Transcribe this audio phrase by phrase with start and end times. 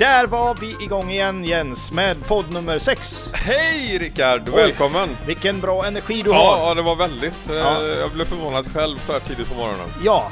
[0.00, 3.30] där var vi igång igen Jens med podd nummer 6.
[3.34, 5.16] Hej Rickard, välkommen!
[5.26, 6.68] Vilken bra energi du Ja, har.
[6.68, 7.50] ja, det var väldigt.
[7.50, 7.82] Eh, Ja.
[7.82, 9.86] Jag blev förvånad själv så här tidigt på morgonen.
[10.04, 10.30] Ja.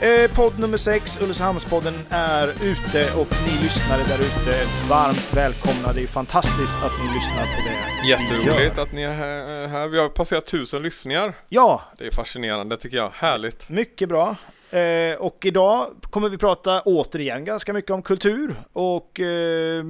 [0.00, 5.92] Eh, podd nummer 6, Ulricehamnspodden, är ute och ni lyssnare där ute, varmt välkomna.
[5.94, 9.88] Det är fantastiskt att ni lyssnar på det Jätteroligt att ni är här- här.
[9.88, 11.32] Vi har passerat tusen lyssningar.
[11.48, 13.10] Ja, Det är fascinerande tycker jag.
[13.14, 13.68] Härligt.
[13.68, 14.36] mycket bra.
[14.70, 19.84] Eh, och idag kommer vi prata återigen ganska mycket om kultur och eh,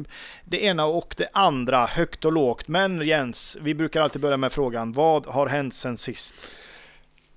[0.45, 2.69] det ena och det andra, högt och lågt.
[2.69, 6.35] Men Jens, vi brukar alltid börja med frågan, vad har hänt sen sist?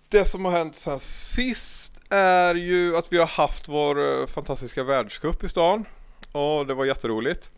[0.10, 4.84] Det som har hänt sen sist är ju att vi har haft vår eh, fantastiska
[4.84, 5.86] världscup i stan.
[6.32, 7.52] Och det var jätteroligt.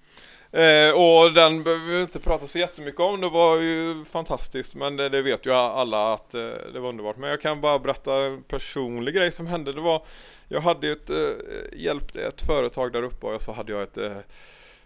[0.52, 3.22] Eh, och den behöver vi inte prata så jättemycket om.
[3.22, 6.42] Det var ju fantastiskt men det, det vet ju alla att eh,
[6.74, 7.18] det var underbart.
[7.18, 9.74] Men jag kan bara berätta en personlig grej som hände.
[9.74, 10.06] Det var,
[10.48, 13.98] jag hade ju ett, eh, hjälpt ett företag där uppe och så hade jag ett
[13.98, 14.18] eh,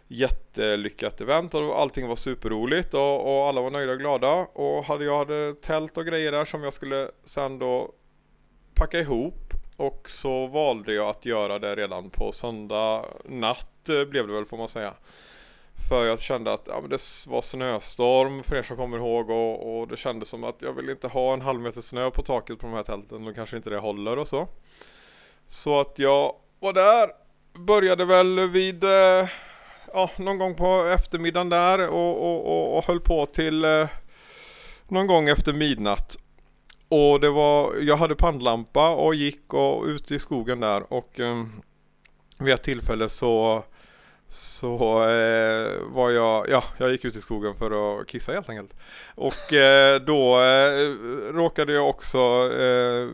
[0.08, 4.48] jättelyckat event och allting var superroligt och, och alla var nöjda och glada.
[4.54, 7.92] Och hade jag hade tält och grejer där som jag skulle sen då
[8.74, 14.28] packa ihop och så valde jag att göra det redan på söndag natt eh, blev
[14.28, 14.94] det väl får man säga.
[15.88, 19.80] För jag kände att ja, men det var snöstorm för er som kommer ihåg och,
[19.80, 22.60] och det kändes som att jag vill inte ha en halv meter snö på taket
[22.60, 24.48] på de här tälten och kanske inte det håller och så.
[25.48, 27.10] Så att jag var där,
[27.66, 29.30] började väl vid eh,
[29.94, 33.88] ja, någon gång på eftermiddagen där och, och, och, och höll på till eh,
[34.88, 36.18] någon gång efter midnatt.
[36.90, 41.46] Och det var, jag hade pannlampa och gick och ut i skogen där och eh,
[42.40, 43.64] vid ett tillfälle så
[44.32, 48.76] så eh, var jag, ja, jag gick ut i skogen för att kissa helt enkelt.
[49.16, 52.18] Och eh, då eh, råkade jag också
[52.60, 53.08] eh,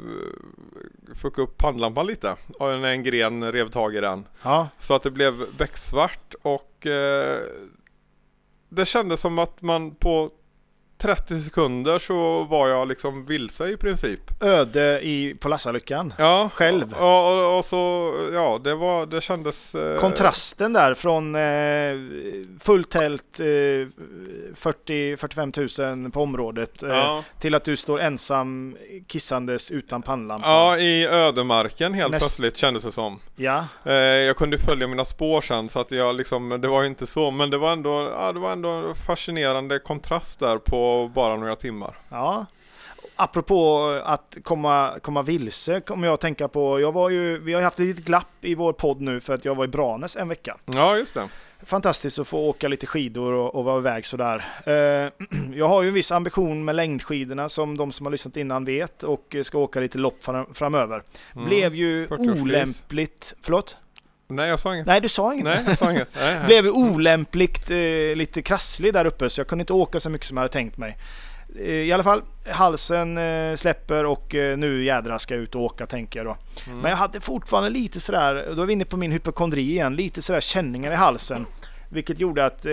[1.15, 2.35] fucka upp pannlampan lite.
[2.59, 4.27] Och en, en gren rev tag i den.
[4.43, 7.37] Ja, Så att det blev becksvart och eh,
[8.69, 10.29] det kändes som att man på
[10.97, 14.43] 30 sekunder så var jag liksom vilse i princip.
[14.43, 16.13] öde i, på Lassalyckan.
[16.17, 16.95] Ja, Själv?
[16.99, 19.75] Ja, och, och så, ja, det var, det kändes...
[19.75, 23.45] Eh, Kontrasten där från eh, fullt tält, eh,
[24.55, 27.23] 40-45 000 på området eh, Ja.
[27.39, 28.77] till att du står ensam
[29.07, 30.47] kissandes utan pannlampa.
[30.47, 33.19] Ja, i ödemarken helt Näst- plötsligt kändes det som.
[33.35, 36.87] Ja, Eh, jag kunde följa mina spår sen så att jag liksom, det var ju
[36.87, 40.84] inte så, men det var ändå, ja, det var ändå en fascinerande kontrast där på
[41.15, 41.97] bara några timmar.
[42.09, 42.45] ja.
[43.17, 46.79] Apropå att komma, komma vilse kommer jag att tänka på.
[46.79, 49.45] Jag var ju, vi har haft ett litet glapp i vår podd nu för att
[49.45, 50.57] jag var i Branäs en vecka.
[50.65, 51.29] Ja, just det.
[51.63, 54.45] Fantastiskt att få åka lite skidor och, och vara iväg sådär.
[54.65, 58.65] Eh, jag har ju en viss ambition med längdskidorna som de som har lyssnat innan
[58.65, 61.03] vet och ska åka lite lopp fram, framöver.
[61.35, 61.47] Mm.
[61.47, 62.41] Blev ju 40-årskris.
[62.41, 63.35] olämpligt...
[63.41, 63.77] Förlåt?
[64.27, 64.87] Nej, jag sa inget.
[64.87, 65.45] Nej, du sa inget.
[65.45, 66.09] Nej, jag sa inget.
[66.15, 66.45] Nej, nej.
[66.45, 67.77] Blev olämpligt eh,
[68.15, 70.77] lite krasslig där uppe så jag kunde inte åka så mycket som jag hade tänkt
[70.77, 70.97] mig.
[71.59, 72.21] Eh, I alla fall,
[72.51, 76.37] halsen eh, släpper och eh, nu jädra ska jag ut och åka tänker jag då.
[76.67, 76.79] Mm.
[76.79, 80.21] Men jag hade fortfarande lite sådär, då är vi inne på min hypokondri igen, lite
[80.21, 81.45] sådär känningar i halsen.
[81.95, 82.71] Vilket gjorde att eh,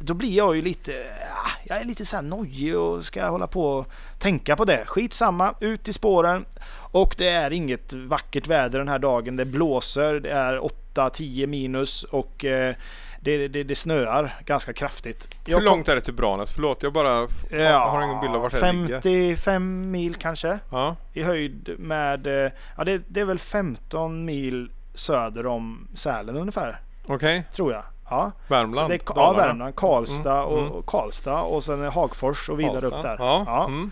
[0.00, 0.92] då blir jag ju lite,
[1.34, 3.86] ah, jag är lite såhär nojig och ska hålla på och
[4.18, 4.84] tänka på det.
[4.86, 6.44] Skitsamma, ut i spåren.
[6.92, 9.36] Och det är inget vackert väder den här dagen.
[9.36, 10.60] Det blåser, det är
[10.94, 12.74] 8-10 minus och eh,
[13.20, 15.28] det, det, det snöar ganska kraftigt.
[15.46, 16.52] Jag Hur långt är det till Branäs?
[16.52, 17.58] Förlåt, jag bara kom-
[17.90, 19.00] har, ingen bild av vart det ligger.
[19.00, 24.70] 55 mil kanske Ja, i höjd med, eh, ja det, det är väl 15 mil
[24.94, 27.44] söder om Sälen ungefär, okej.
[27.54, 27.84] tror jag.
[28.12, 28.90] Ja, Värmland?
[28.90, 29.32] det ja.
[29.32, 30.72] Värmland, Karlstad Mm, och, mm.
[30.72, 33.08] och Karlstad och sen Hagfors och vidare upp Karlstad.
[33.08, 33.16] där.
[33.18, 33.64] Ja, Ja.
[33.66, 33.90] Mm.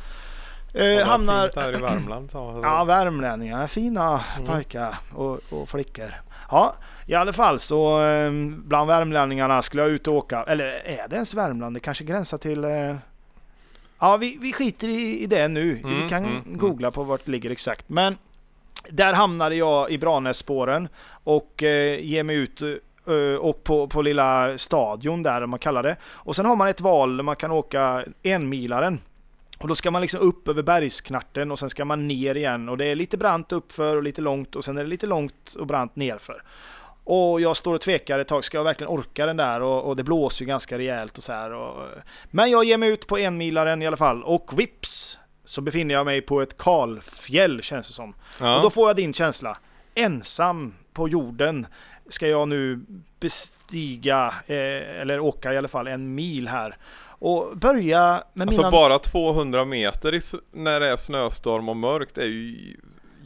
[0.74, 1.42] Eh, hamnar...
[1.42, 2.30] fint där i Värmland.
[2.62, 4.48] Ja, värmlänningar, fina Mm.
[4.48, 6.14] pojkar och, och flickor.
[6.50, 6.74] Ja,
[7.06, 10.42] i alla fall så eh, bland värmlänningarna skulle jag ut och åka.
[10.48, 11.76] Eller är det ens Värmland?
[11.76, 12.64] Det kanske gränsar till...
[12.64, 12.96] Eh...
[14.00, 15.74] Ja, vi, vi skiter i, i det nu.
[15.74, 16.58] vi Mm, kan mm, mm.
[16.58, 17.88] googla på vart det ligger exakt.
[17.88, 18.16] Men
[18.90, 20.88] där hamnade jag i Branässpåren
[21.24, 22.62] och eh, ger mig ut
[23.40, 25.96] och på, på lilla stadion där man kallar det.
[26.04, 29.00] Och sen har man ett val där man kan åka enmilaren.
[29.58, 32.68] Och då ska man liksom upp över bergsknarten och sen ska man ner igen.
[32.68, 35.54] Och det är lite brant uppför och lite långt och sen är det lite långt
[35.58, 36.42] och brant nerför.
[37.04, 39.62] Och jag står och tvekar ett tag, ska jag verkligen orka den där?
[39.62, 41.52] Och, och det blåser ju ganska rejält och så här.
[41.52, 41.88] Och,
[42.30, 46.06] men jag ger mig ut på enmilaren i alla fall och vips så befinner jag
[46.06, 48.14] mig på ett kalfjäll känns det som.
[48.40, 48.56] Ja.
[48.56, 49.58] Och då får jag din känsla.
[49.94, 51.66] Ensam på jorden
[52.10, 52.80] ska jag nu
[53.20, 56.76] bestiga, eh, eller åka i alla fall en mil här.
[57.02, 58.70] Och börja med Alltså mina...
[58.70, 60.18] bara 200 meter
[60.56, 62.76] när det är snöstorm och mörkt är ju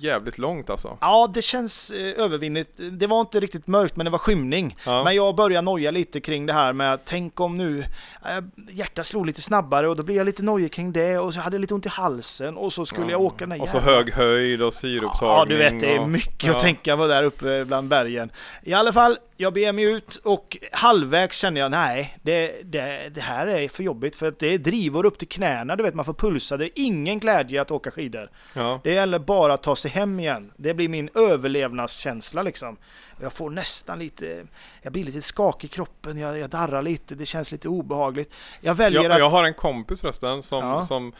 [0.04, 0.98] jävligt långt alltså.
[1.00, 2.70] Ja, det känns eh, övervinnligt.
[2.92, 4.76] Det var inte riktigt mörkt, men det var skymning.
[4.86, 5.04] Ja.
[5.04, 7.78] Men jag börjar noja lite kring det här med tänk om nu
[8.24, 11.40] eh, hjärtat slog lite snabbare och då blir jag lite nojig kring det och så
[11.40, 13.78] hade jag lite ont i halsen och så skulle jag åka den där Och så
[13.80, 15.30] hög höjd och syreupptagning.
[15.38, 16.56] Ja, du vet, det är och- mycket ja.
[16.56, 18.30] att tänka på där uppe bland bergen.
[18.62, 23.20] I alla fall, jag beger mig ut och halvvägs känner jag, nej, det, det, det
[23.20, 26.04] här är för jobbigt för att det är drivor upp till knäna, du vet, man
[26.04, 26.56] får pulsa.
[26.56, 28.30] Det är ingen glädje att åka skidor.
[28.54, 28.80] Ja.
[28.84, 30.52] Det gäller bara att ta sig hem igen.
[30.56, 32.76] Det blir min överlevnadskänsla liksom.
[33.20, 34.46] Jag får nästan lite,
[34.82, 38.34] jag blir lite skakig i kroppen, jag, jag darrar lite, det känns lite obehagligt.
[38.60, 39.18] Jag väljer Jag, att...
[39.18, 40.82] jag har en kompis förresten som, Ja.
[40.82, 41.12] som,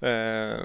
[0.00, 0.56] eh,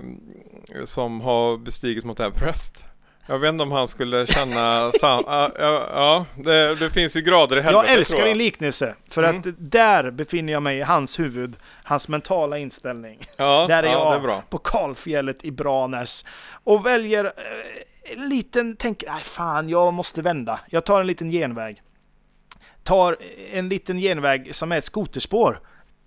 [0.86, 2.86] som har bestigit mot Everest.
[3.30, 7.58] Jag vet inte om han skulle känna sam- ja, ja, det, det finns ju grader
[7.58, 9.38] i helvetet Jag älskar tror din liknelse, för Mm.
[9.40, 13.20] att där befinner jag mig i hans huvud, hans mentala inställning.
[13.38, 16.26] Ja, Där är ja, jag är på kalfjället i Branäs
[16.64, 17.32] och väljer eh,
[18.18, 20.60] en liten, tänker, nej fan, jag måste vända.
[20.70, 21.82] Jag tar en liten genväg.
[22.84, 23.18] Tar
[23.52, 25.62] en liten genväg som är ett skoterspår.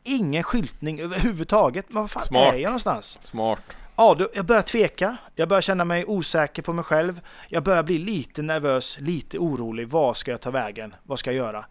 [0.05, 1.87] Ingen skyltning överhuvudtaget.
[1.89, 2.55] Men vad fan Smart.
[2.55, 3.19] är jag någonstans?
[3.23, 3.63] Smart.
[4.01, 5.17] Ja, jag börjar tveka.
[5.35, 7.21] Jag börjar känna mig osäker på mig själv.
[7.49, 9.89] Jag börjar bli lite nervös, lite orolig.
[9.89, 10.95] Vad ska jag ta vägen?
[11.03, 11.65] Vad ska jag göra?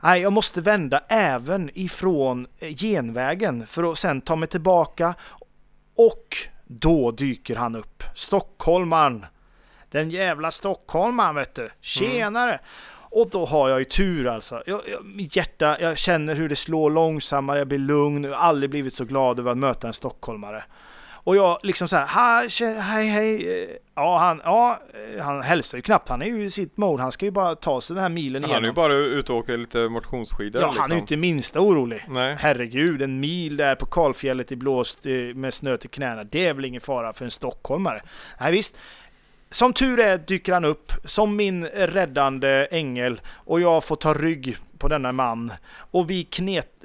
[0.00, 5.14] Nej, jag måste vända även ifrån eh, genvägen för att sen ta mig tillbaka.
[5.94, 6.36] Och
[6.66, 8.02] då dyker han upp.
[8.14, 9.26] Stockholmaren.
[9.90, 11.68] Den jävla stockholmaren vet du.
[11.80, 12.60] Tjenare!
[13.10, 14.62] Och då har jag ju tur alltså.
[14.66, 18.24] Jag, jag, mitt hjärta, jag känner hur det slår långsammare, jag blir lugn.
[18.24, 20.64] Jag har aldrig blivit så glad över att möta en stockholmare.
[21.26, 23.62] Och jag liksom så här, "Ha, tje- hej hej.
[23.62, 23.68] Eh,
[23.98, 24.80] Ja han, ja,
[25.16, 26.08] eh, han hälsar ju knappt.
[26.08, 27.02] Han är ju i sitt mode.
[27.02, 29.38] Han ska ju bara ta sig den här milen Han är ju bara ute och
[29.38, 30.62] åker lite motionsskidor.
[30.62, 30.98] Ja, han är ju liksom.
[30.98, 32.04] inte minsta orolig.
[32.08, 32.36] Nej.
[32.38, 36.24] Herregud, en mil där på kalfjället i blåst eh, med snö till knäna.
[36.24, 38.02] Det är väl ingen fara för en stockholmare?
[38.40, 38.76] Nej visst.
[39.50, 44.56] Som tur är dyker han upp som min räddande ängel och jag får ta rygg
[44.78, 45.52] på denna man.
[45.90, 46.84] Och vi, knet,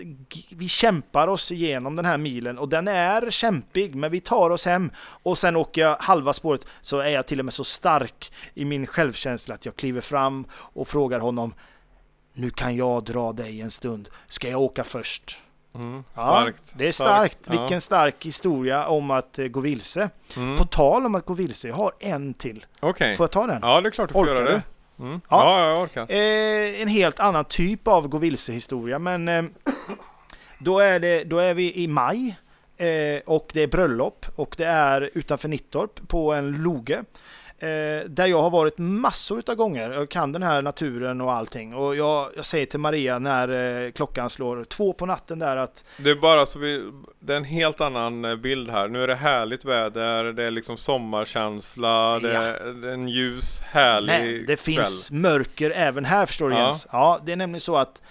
[0.50, 4.66] vi kämpar oss igenom den här milen och den är kämpig men vi tar oss
[4.66, 4.92] hem.
[5.24, 8.66] Och sen åker jag halva spåret så är jag till och med så stark i
[8.66, 11.54] min självkänsla att jag kliver fram och frågar honom
[12.34, 14.10] Nu kan jag dra dig en stund.
[14.28, 15.38] Ska jag åka först?
[15.76, 16.74] Mm, Ja, starkt.
[16.78, 17.38] det är starkt.
[17.46, 17.52] Ja.
[17.62, 20.10] Vilken stark historia om att eh, gå vilse.
[20.36, 20.58] Mm.
[20.58, 22.66] På tal om att gå vilse, jag har en till.
[22.80, 23.18] Okej.
[23.18, 23.60] Får jag ta den?
[23.62, 24.62] Ja, det är klart du får Orkar göra det.
[25.00, 25.12] Mm.
[25.12, 25.20] Ja.
[25.30, 25.60] Ja.
[25.60, 26.02] ja, jag orkar.
[26.12, 29.44] Eh, en helt annan typ av gå vilse historia, men eh,
[30.60, 32.36] då, är det, då är vi i maj
[32.78, 37.04] eh, och det är bröllop och det är utanför Nittorp på en loge.
[37.62, 39.92] Eh, där jag har varit massor av gånger.
[39.92, 41.74] Jag kan den här naturen och allting.
[41.76, 45.86] Och jag, jag säger till Maria när eh, klockan slår två på natten där att
[45.98, 46.84] Det är bara så vi,
[47.20, 48.88] det är en helt annan eh, bild här.
[48.88, 53.62] Nu är det härligt väder, det är liksom sommarkänsla, det, är, det är en ljus,
[53.62, 56.66] härlig Nej, det finns mörker även här förstår du Ja.
[56.66, 56.88] Jens.
[56.92, 58.02] Ja, det är nämligen så att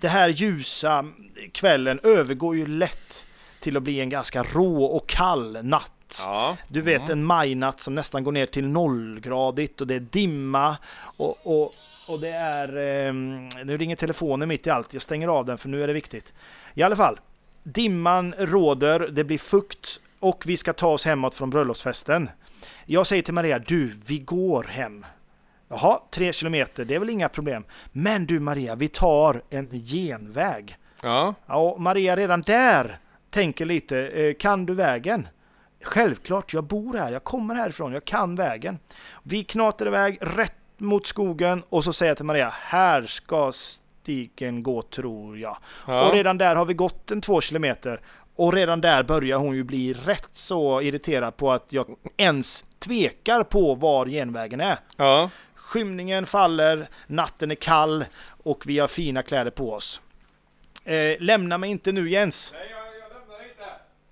[0.00, 1.04] det här ljusa
[1.52, 3.26] kvällen övergår ju lätt
[3.60, 5.92] till att bli en ganska rå och kall natt.
[6.24, 6.56] Ja.
[6.68, 7.10] Du vet Mm.
[7.12, 10.76] en majnatt som nästan går ner till nollgradigt och det är dimma
[11.18, 11.74] och, och,
[12.08, 12.76] och det är...
[13.08, 14.92] ehm, nu ringer telefonen mitt i allt.
[14.92, 16.32] Jag stänger av den för nu är det viktigt.
[16.74, 17.20] I alla fall.
[17.62, 22.30] Dimman råder, det blir fukt och vi ska ta oss hemåt från bröllopsfesten.
[22.86, 25.06] Jag säger till Maria, du, vi går hem.
[25.68, 27.64] Jaha, tre kilometer, det är väl inga problem.
[27.92, 30.76] Men du Maria, vi tar en genväg.
[31.02, 31.34] Ja.
[31.46, 32.98] Ja, och Maria redan där
[33.30, 35.28] tänker lite, eh, kan du vägen?
[35.82, 38.78] Självklart, jag bor här, jag kommer härifrån, jag kan vägen.
[39.22, 44.62] Vi knatar iväg rätt mot skogen och så säger jag till Maria, här ska stigen
[44.62, 45.56] gå tror jag.
[45.86, 46.08] Ja.
[46.08, 48.00] Och redan där har vi gått en två kilometer.
[48.36, 53.44] Och redan där börjar hon ju bli rätt så irriterad på att jag ens tvekar
[53.44, 54.78] på var genvägen är.
[54.96, 55.30] ja.
[55.54, 58.04] Skymningen faller, natten är kall
[58.42, 60.00] och vi har fina kläder på oss.
[60.84, 62.52] Eh, lämna mig inte nu Jens.
[62.54, 63.64] Nej, jag, jag lämnar inte.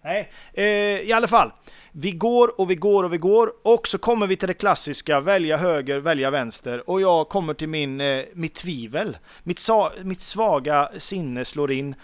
[0.08, 0.64] Nej, eh,
[1.08, 1.52] i alla fall.
[1.92, 5.20] Vi går och vi går och vi går och så kommer vi till det klassiska
[5.20, 9.16] välja höger, välja vänster och jag kommer till min, eh, mitt tvivel.
[9.42, 11.94] Mitt, sa, mitt svaga sinne slår in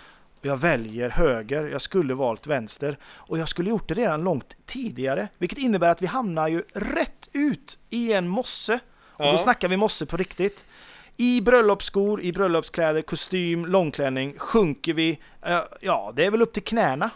[0.40, 1.64] och jag väljer höger.
[1.64, 6.02] Jag skulle valt vänster och jag skulle gjort det redan långt tidigare, vilket innebär att
[6.02, 8.78] vi hamnar ju rätt ut i en mosse.
[8.96, 9.38] Och då Ja.
[9.38, 10.64] snackar vi mosse på riktigt.
[11.16, 16.62] I bröllopsskor, i bröllopskläder, kostym, långklänning sjunker vi, eh, ja det är väl upp till
[16.64, 17.10] knäna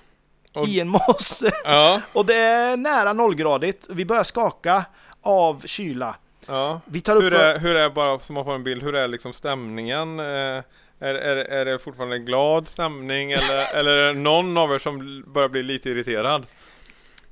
[0.55, 1.51] Och- i en mosse.
[1.65, 2.01] Ja.
[2.13, 3.87] Och det är nära nollgradigt.
[3.91, 4.85] Vi börjar skaka
[5.23, 6.17] av kyla.
[6.47, 6.81] ja.
[6.85, 7.23] Vi tar upp...
[7.23, 10.21] Hur är, hur är, bara så man får en bild, hur är liksom stämningen?
[10.21, 10.63] Eh,
[11.01, 14.79] Är, är, är det fortfarande en glad stämning eller, eller är det någon av er
[14.79, 16.47] som börjar bli lite irriterad?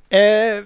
[0.09, 0.65] Eh,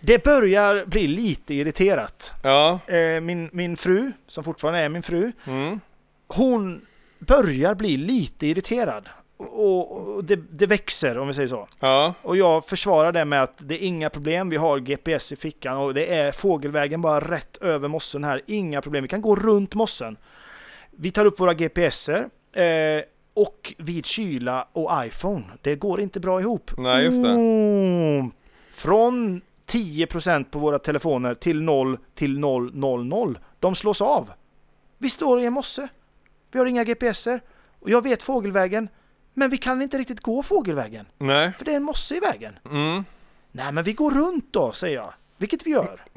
[0.00, 2.34] Det börjar bli lite irriterat.
[2.42, 2.78] Ja.
[2.86, 5.80] Eh, min, min fru, som fortfarande är min fru, Mm.
[6.28, 6.86] hon
[7.18, 9.08] börjar bli lite irriterad.
[9.36, 11.68] Och, och det, det växer om vi säger så.
[11.80, 12.14] Ja.
[12.22, 15.78] Och jag försvarar det med att det är inga problem, vi har GPS i fickan
[15.78, 18.42] och det är fågelvägen bara rätt över mossen här.
[18.46, 20.16] Inga problem, vi kan gå runt mossen.
[20.90, 23.02] Vi tar upp våra GPSer eh,
[23.34, 25.44] och vid kyla och iPhone.
[25.62, 26.70] Det går inte bra ihop.
[26.76, 27.30] Nej, just det.
[27.30, 28.30] Mm.
[28.72, 33.38] Från 10% på våra telefoner till 0 till 000.
[33.60, 34.30] De slås av.
[34.98, 35.88] Vi står i en mosse.
[36.52, 37.40] Vi har inga GPSer.
[37.80, 38.88] Och jag vet fågelvägen.
[39.34, 41.06] Men vi kan inte riktigt gå fågelvägen.
[41.18, 41.52] Nej.
[41.58, 42.58] För det är en mosse i vägen.
[42.70, 43.04] Mm.
[43.52, 45.12] Nej, men vi går runt då, säger jag.
[45.38, 46.04] Vilket vi gör.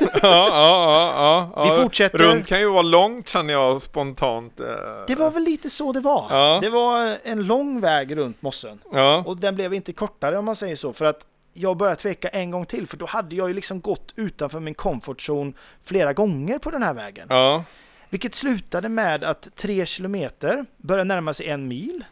[0.00, 1.64] Ja, ja, ja, ja.
[1.76, 2.18] Vi fortsätter.
[2.18, 4.60] Runt kan ju vara långt känner jag spontant.
[4.60, 4.66] eh.
[5.06, 6.26] Det var väl lite så det var.
[6.30, 6.58] Ja.
[6.62, 8.80] Det var en lång väg runt mossen.
[8.92, 9.22] Ja.
[9.26, 10.92] Och den blev inte kortare om man säger så.
[10.92, 11.20] För att
[11.54, 12.86] jag började tveka en gång till.
[12.86, 15.52] För då hade jag ju liksom gått utanför min comfort zone
[15.84, 17.26] flera gånger på den här vägen.
[17.30, 17.64] Ja.
[18.10, 22.04] Vilket slutade med att tre kilometer började närma sig en mil.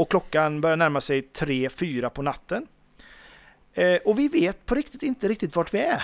[0.00, 2.66] Och klockan började närma sig tre, fyra på natten.
[3.74, 6.02] Eh, och vi vet på riktigt inte riktigt vart vi är.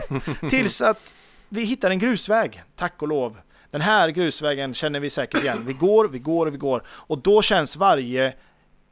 [0.50, 1.12] Tills att
[1.48, 3.38] vi hittar en grusväg, tack och lov.
[3.70, 5.64] Den här grusvägen känner vi säkert igen.
[5.66, 6.82] Vi går, vi går och vi går.
[6.88, 8.34] Och då känns varje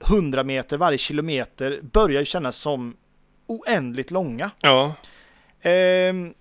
[0.07, 2.97] 100 meter, varje kilometer börjar ju kännas som
[3.47, 4.51] oändligt långa.
[4.61, 4.95] Ja.
[5.63, 6.35] Ehm,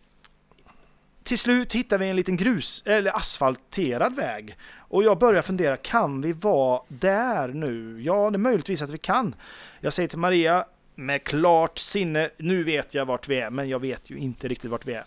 [1.25, 4.57] till slut hittar vi en liten grus eller asfalterad väg.
[4.77, 8.01] Och jag börjar fundera, kan vi vara där nu?
[8.01, 9.35] Ja, det är möjligtvis att vi kan.
[9.79, 10.65] Jag säger till Maria
[10.95, 14.71] med klart sinne, nu vet jag vart vi är, men jag vet ju inte riktigt
[14.71, 15.03] vart vi är.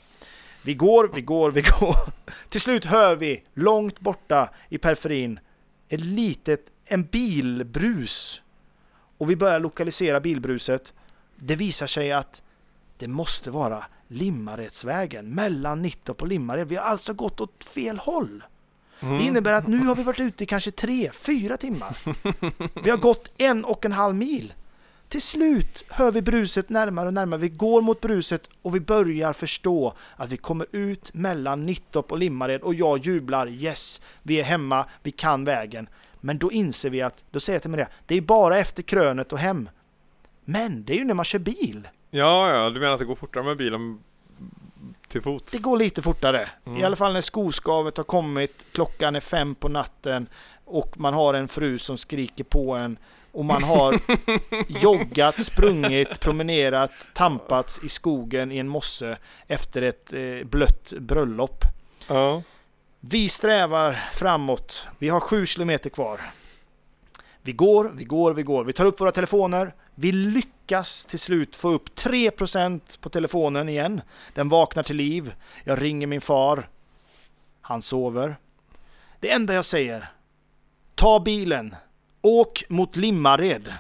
[0.63, 1.97] Vi går, vi går, vi går.
[2.49, 5.41] Till slut hör vi långt borta i periferin
[5.89, 8.43] ett litet, en bilbrus.
[9.19, 10.95] Och vi börjar lokalisera bilbruset.
[11.37, 12.43] Det visar sig att
[12.99, 16.69] det måste vara Limmaredsvägen mellan Nittorp och Limmared.
[16.69, 18.45] Vi har alltså gått åt fel håll.
[19.01, 19.19] Mm.
[19.19, 21.97] Det innebär att nu har vi varit ute i kanske tre, fyra timmar.
[22.85, 24.55] Vi har gått en och en halv mil.
[25.09, 27.41] Till slut hör vi bruset närmare och närmare.
[27.41, 32.19] Vi går mot bruset och vi börjar förstå att vi kommer ut mellan Nittorp och
[32.19, 33.49] Limmared och jag jublar.
[33.49, 35.89] Yes, vi är hemma, vi kan vägen.
[36.21, 39.33] Men då inser vi att, då säger jag till Maria, det är bara efter krönet
[39.33, 39.69] och hem.
[40.45, 41.89] Men det är ju när man kör bil.
[42.11, 44.01] Ja, ja, du menar att det går fortare med bilen
[45.09, 45.53] till fots?
[45.53, 46.51] Det går lite fortare.
[46.67, 46.81] Mm.
[46.81, 50.29] I alla fall när skoskavet har kommit, klockan är fem på natten
[50.65, 52.99] och man har en fru som skriker på en
[53.33, 53.95] och man har
[54.83, 61.65] joggat, sprungit, promenerat, tampats i skogen i en mosse efter ett eh, blött bröllop.
[62.09, 62.43] Ja.
[63.01, 64.87] Vi strävar framåt.
[64.99, 66.21] Vi har sju kilometer kvar.
[67.43, 68.65] Vi går, vi går, vi går.
[68.65, 69.75] Vi tar upp våra telefoner.
[70.01, 74.01] Vi lyckas till slut få upp 3% på telefonen igen.
[74.35, 75.35] Den vaknar till liv.
[75.65, 76.69] Jag ringer min far.
[77.61, 78.37] Han sover.
[79.21, 80.13] Det enda jag säger.
[80.95, 81.77] Ta bilen.
[82.23, 83.75] Åk mot Limmared.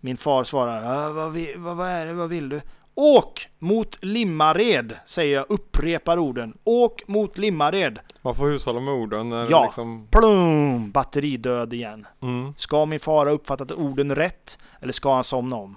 [0.00, 1.12] Min far svarar.
[1.12, 2.12] Vad, vad, vad är det?
[2.12, 2.60] Vad vill du?
[2.98, 6.58] Åk mot Limmared, säger jag, upprepar orden.
[6.64, 7.98] Åk mot Limmared.
[8.22, 9.28] Man får hushålla med orden.
[9.28, 9.64] När Ja.
[9.64, 10.08] Liksom...
[10.10, 10.90] Plum!
[10.90, 12.06] Batteridöd igen.
[12.22, 12.54] Mm.
[12.56, 15.76] Ska min far ha uppfattat orden rätt eller ska han somna om?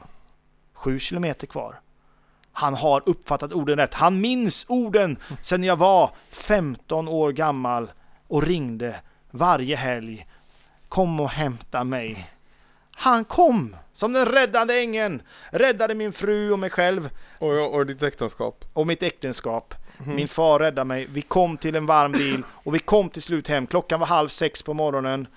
[0.73, 1.79] Sju kilometer kvar.
[2.51, 3.93] Han har uppfattat orden rätt.
[3.93, 7.91] Han minns orden sedan jag var 15 år gammal
[8.27, 8.95] och ringde
[9.31, 10.27] varje helg.
[10.89, 12.29] Kom och hämta mig.
[12.91, 15.21] Han kom som den räddande ängeln.
[15.51, 18.65] Räddade min fru och mig själv Och, och ditt äktenskap.
[18.73, 19.73] och mitt äktenskap.
[20.05, 21.07] Min far räddade mig.
[21.13, 23.67] Vi kom till en varm bil och vi kom till slut hem.
[23.67, 25.27] Klockan var halv sex på morgonen.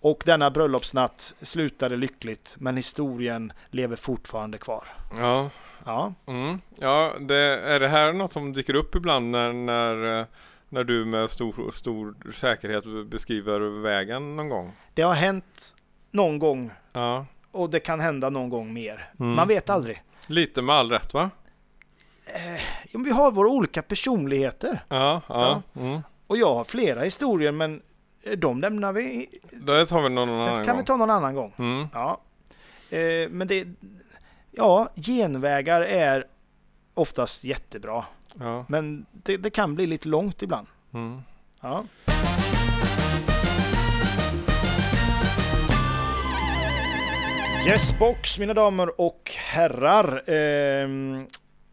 [0.00, 4.84] Och denna bröllopsnatt slutade lyckligt, men historien lever fortfarande kvar.
[5.18, 5.50] Ja.
[5.84, 6.60] Ja, Mm.
[6.78, 10.26] Ja, det, är det här något som dyker upp ibland när, när, eh,
[10.68, 14.72] när du med stor, stor säkerhet beskriver vägen någon gång?
[14.94, 15.74] det har hänt
[16.10, 17.26] någon gång Ja.
[17.52, 19.10] Och det kan hända någon gång mer.
[19.20, 19.34] Mm.
[19.34, 20.02] Man vet aldrig.
[20.26, 21.30] Lite med all rätt va?
[22.84, 25.62] Jo, men Vi har våra olika personligheter Ja, ja.
[25.76, 26.00] Mm.
[26.26, 27.82] och jag har flera historier, men
[28.22, 29.28] eh, de lämnar vi.
[29.52, 30.78] Det tar vi någon annan kan gång.
[30.78, 31.54] vi ta någon annan gång.
[31.58, 31.86] Mm.
[31.92, 32.20] Ja,
[32.90, 33.66] eh, men det.
[34.52, 36.26] Ja, genvägar är
[36.94, 38.04] oftast jättebra.
[38.34, 38.64] Ja.
[38.68, 40.66] Men det, det kan bli lite långt ibland.
[40.94, 41.22] Mm.
[41.60, 41.84] Ja.
[47.66, 50.30] Yes box mina damer och herrar.
[50.30, 51.26] Ehm,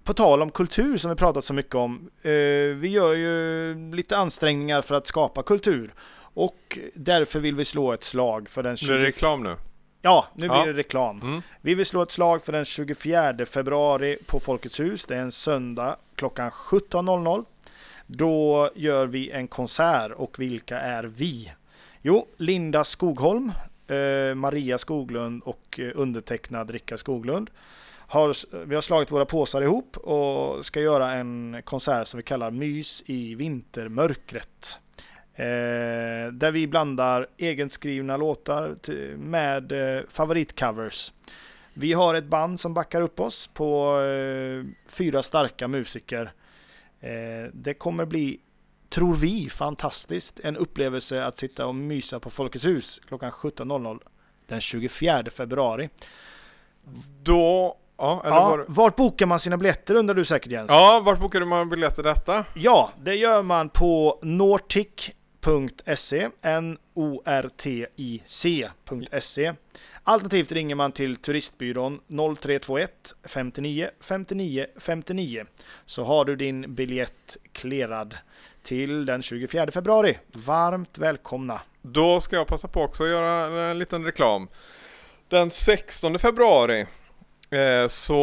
[0.03, 2.10] på tal om kultur som vi pratat så mycket om.
[2.22, 2.32] Eh,
[2.75, 5.94] vi gör ju lite ansträngningar för att skapa kultur.
[6.20, 9.56] Och därför vill vi slå ett slag för den Blir det reklam nu?
[10.01, 10.65] Ja, nu blir Ja.
[10.65, 11.22] det reklam.
[11.22, 11.41] Mm.
[11.62, 15.06] Vi vill slå ett slag för den 24 februari på Folkets hus.
[15.06, 17.46] Det är en söndag klockan 17.00.
[18.08, 21.51] Då gör vi en konsert och vilka är vi?
[22.01, 23.53] Jo, Linda Skogholm, eh,
[23.88, 27.50] Eh, Maria Skoglund och eh, undertecknad Rickard Skoglund.
[28.10, 32.51] Har, vi har slagit våra påsar ihop och ska göra en konsert som vi kallar
[32.51, 34.79] Mys i vintermörkret.
[35.36, 41.13] Eh, där vi blandar egenskrivna låtar till- med eh, favoritcovers.
[41.74, 46.32] Vi har ett band som backar upp oss på eh, fyra starka musiker.
[47.00, 48.39] Eh, det kommer bli,
[48.89, 50.39] tror vi, fantastiskt.
[50.44, 54.00] En upplevelse att sitta och mysa på Folkets hus klockan 17.00
[54.48, 55.89] den 24 februari.
[57.24, 60.72] Då, ja, eller Ja, var, vart bokar man sina biljetter undrar du säkert Jens?
[60.72, 62.46] ja, vart bokade man biljetter detta?
[62.53, 66.29] Ja, det gör man på nortic.se,
[68.17, 69.53] N-O-R-T-I-C.se.
[70.03, 72.00] Alternativt ringer man till turistbyrån
[72.38, 72.91] 0321
[73.24, 75.46] 59 59 59
[75.86, 78.17] så har du din biljett klerad
[78.67, 80.17] till den 24 februari.
[80.33, 81.62] Varmt välkomna!
[81.81, 84.47] Då ska jag passa på också att göra en liten reklam.
[85.29, 86.81] Den 16 februari
[87.50, 88.15] eh, så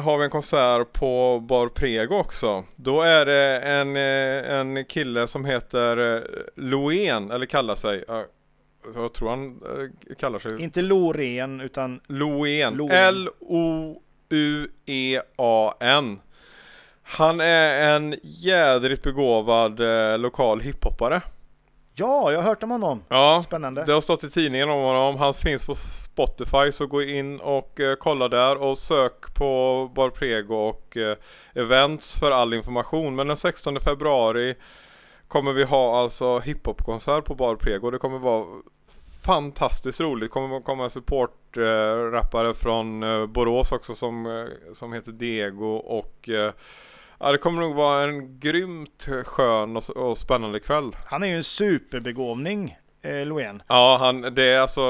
[0.00, 2.64] har vi en konsert på Bar Prego också.
[2.76, 6.22] Då är det en, eh, en kille som heter eh,
[6.56, 8.04] Loen, eller kallar sig,
[8.94, 9.60] jag tror han
[10.18, 12.00] kallar sig Inte Loreen utan.
[12.06, 12.90] Loen.
[12.90, 13.80] L-O-U-E-A-N.
[17.08, 21.20] Han är en jädrigt begåvad eh, lokal hiphoppare.
[21.94, 23.02] ja, jag har hört om honom.
[23.08, 23.84] Ja, Spännande.
[23.84, 25.16] det har stått i tidningen om honom.
[25.16, 30.10] Han finns på Spotify så gå in och eh, kolla där och sök på Bar
[30.10, 31.16] Prego och eh,
[31.54, 33.16] events för all information.
[33.16, 34.54] Men den 16 februari
[35.28, 37.90] kommer vi ha alltså hiphopkonsert på Bar Prego.
[37.90, 38.44] Det kommer vara
[39.26, 40.22] fantastiskt roligt.
[40.24, 46.52] Det kommer komma support-rappare från eh, Borås också som, eh, som heter Diego och eh,
[47.20, 50.96] Ja, det kommer nog vara en grymt skön och, och spännande kväll.
[51.06, 53.62] Han är ju en superbegåvning, eh, Loen.
[53.68, 54.80] Ja, han, det är alltså,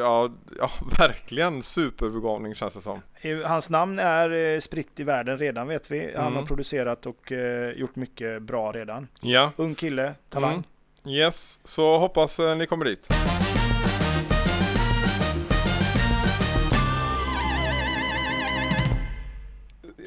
[0.00, 3.02] ja, ja verkligen superbegåvning känns det som.
[3.20, 6.12] Eh, Hans namn är eh, spritt i världen redan vet vi.
[6.16, 6.36] Han Mm.
[6.36, 9.08] har producerat och eh, gjort mycket bra redan.
[9.20, 10.52] Ja, Ung kille, talang.
[11.04, 11.14] Mm.
[11.16, 13.08] yes, så hoppas eh, ni kommer dit.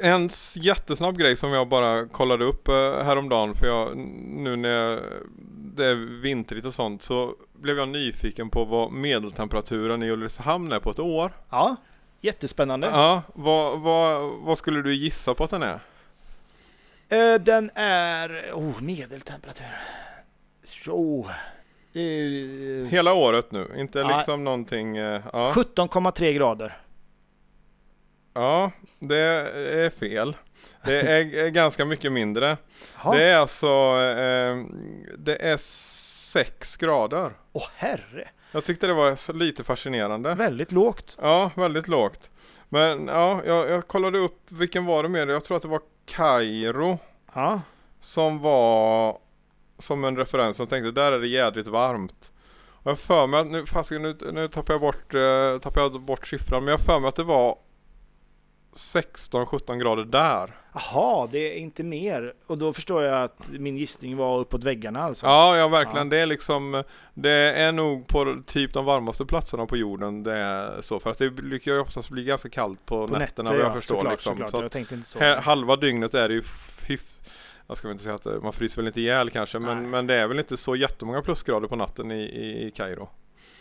[0.03, 4.99] En jättesnabb grej som jag bara kollade upp eh, häromdagen för jag, nu när
[5.75, 10.79] det är vintrigt och sånt så blev jag nyfiken på vad medeltemperaturen i Ulricehamn är
[10.79, 11.31] på ett år.
[11.49, 11.75] Ja,
[12.21, 12.87] jättespännande.
[12.91, 15.79] Ja, vad, vad, vad skulle du gissa på att den är?
[17.09, 19.65] Eh, den är, oh, medeltemperatur.
[20.63, 21.25] Så.
[21.93, 24.97] Eh, Hela året nu, inte liksom någonting...
[24.97, 26.77] eh, Ja, 17,3 grader.
[28.37, 30.37] Ja, det är fel.
[30.85, 32.57] Det är ganska mycket mindre.
[33.03, 33.11] Ja.
[33.11, 33.67] Det är alltså...
[33.67, 34.57] eh,
[35.17, 37.31] Det är 6 grader.
[37.53, 40.33] Åh herre, Jag tyckte det var lite fascinerande.
[40.35, 41.17] väldigt lågt.
[41.21, 42.29] Ja, väldigt lågt.
[42.69, 45.27] Men ja, jag, jag kollade upp vilken var det mer?
[45.27, 46.99] Jag tror att det var Kairo
[47.33, 47.61] Ja,
[47.99, 49.17] som var
[49.79, 50.59] som en referens.
[50.59, 52.31] Jag tänkte där är det jädrigt varmt.
[52.83, 56.01] Och jag för mig att nu, fasiken, nu, nu tappar jag bort, eh, tappar jag
[56.01, 56.63] bort siffran.
[56.63, 57.55] Men jag för mig att det var
[58.77, 60.55] 16-17 grader där.
[60.73, 62.33] Jaha, det är inte mer.
[62.47, 65.25] Och då förstår jag att min gissning var uppåt väggarna alltså.
[65.25, 66.09] Ja, ja verkligen.
[66.09, 70.81] Det är liksom Det är nog på typ de varmaste platserna på jorden det är
[70.81, 70.99] så.
[70.99, 73.75] För att det brukar ju oftast bli ganska kallt på, På nätterna nätter, vad jag
[73.75, 73.95] ja, förstår.
[73.95, 74.31] såklart, liksom.
[74.33, 74.51] såklart.
[74.51, 75.19] Så Jag tänkte inte så.
[75.39, 76.41] halva dygnet är det ju
[76.87, 77.17] hyf-
[77.67, 80.13] jag ska väl inte säga att man fryser väl inte ihjäl kanske men, men det
[80.15, 83.09] är väl inte så jättemånga plusgrader på natten i, i, i Kairo.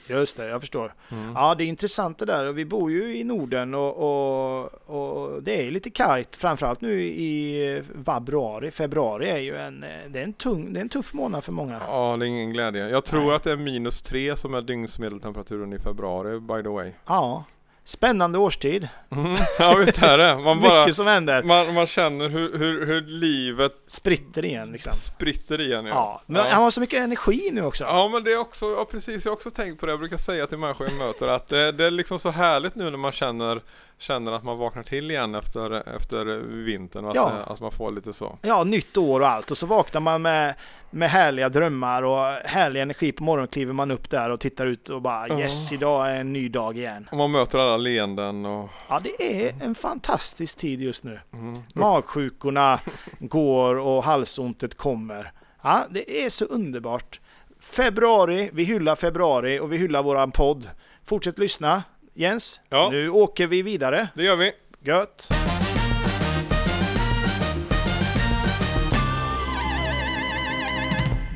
[0.07, 0.95] Just det, jag förstår.
[1.09, 1.33] Mm.
[1.35, 2.53] Ja, det är intressant det där.
[2.53, 6.37] Vi bor ju i Norden och, och, och det är lite kargt.
[6.37, 8.71] Framförallt nu i februari.
[8.71, 11.81] Februari är ju en, det är en, tung, det är en tuff månad för många.
[11.89, 12.89] Ja, det är ingen glädje.
[12.89, 13.35] Jag tror Nej.
[13.35, 16.93] att det är minus tre som är dygnsmedeltemperaturen i februari by the way.
[17.07, 17.45] Ja,
[17.87, 18.89] spännande årstid.
[19.13, 19.37] Mm.
[19.59, 20.39] Ja visst är det.
[20.39, 21.43] Man, bara, Mycket som händer.
[21.43, 24.93] man, man känner hur, hur, hur livet Spritter igen liksom.
[24.93, 25.87] spritter igen.
[25.87, 26.53] Ja, men ja.
[26.53, 27.85] han har så mycket energi nu också.
[27.85, 29.93] Ja men det är också, ja precis, jag har också tänkt på det.
[29.93, 32.91] Jag brukar säga till människor jag möter att det, det är liksom så härligt nu
[32.91, 33.61] när man känner,
[33.99, 36.25] känner att man vaknar till igen efter, efter
[36.65, 37.31] vintern och att, Ja.
[37.47, 38.39] att man får lite så.
[38.43, 39.51] Ja, nytt år och allt.
[39.51, 40.55] Och så vaknar man med,
[40.91, 43.49] med härliga drömmar och härlig energi på morgonen.
[43.49, 45.41] Kliver man upp där och tittar ut och bara Ja.
[45.41, 47.09] yes, idag är en ny dag igen.
[47.11, 48.69] Och man möter alla leenden och...
[48.89, 51.21] Ja, det är en fantastisk tid just nu.
[51.33, 51.63] Mm.
[51.75, 52.81] Magsjukorna
[53.19, 55.33] går och halsontet kommer.
[55.63, 57.21] Ja, det är så underbart.
[57.61, 60.71] Februari, vi hyllar februari och vi hyllar våran podd.
[61.05, 61.83] Fortsätt lyssna.
[62.19, 62.89] Jens, Ja.
[62.93, 64.09] nu åker vi vidare.
[64.15, 64.53] Det gör vi.
[64.85, 65.29] Gött!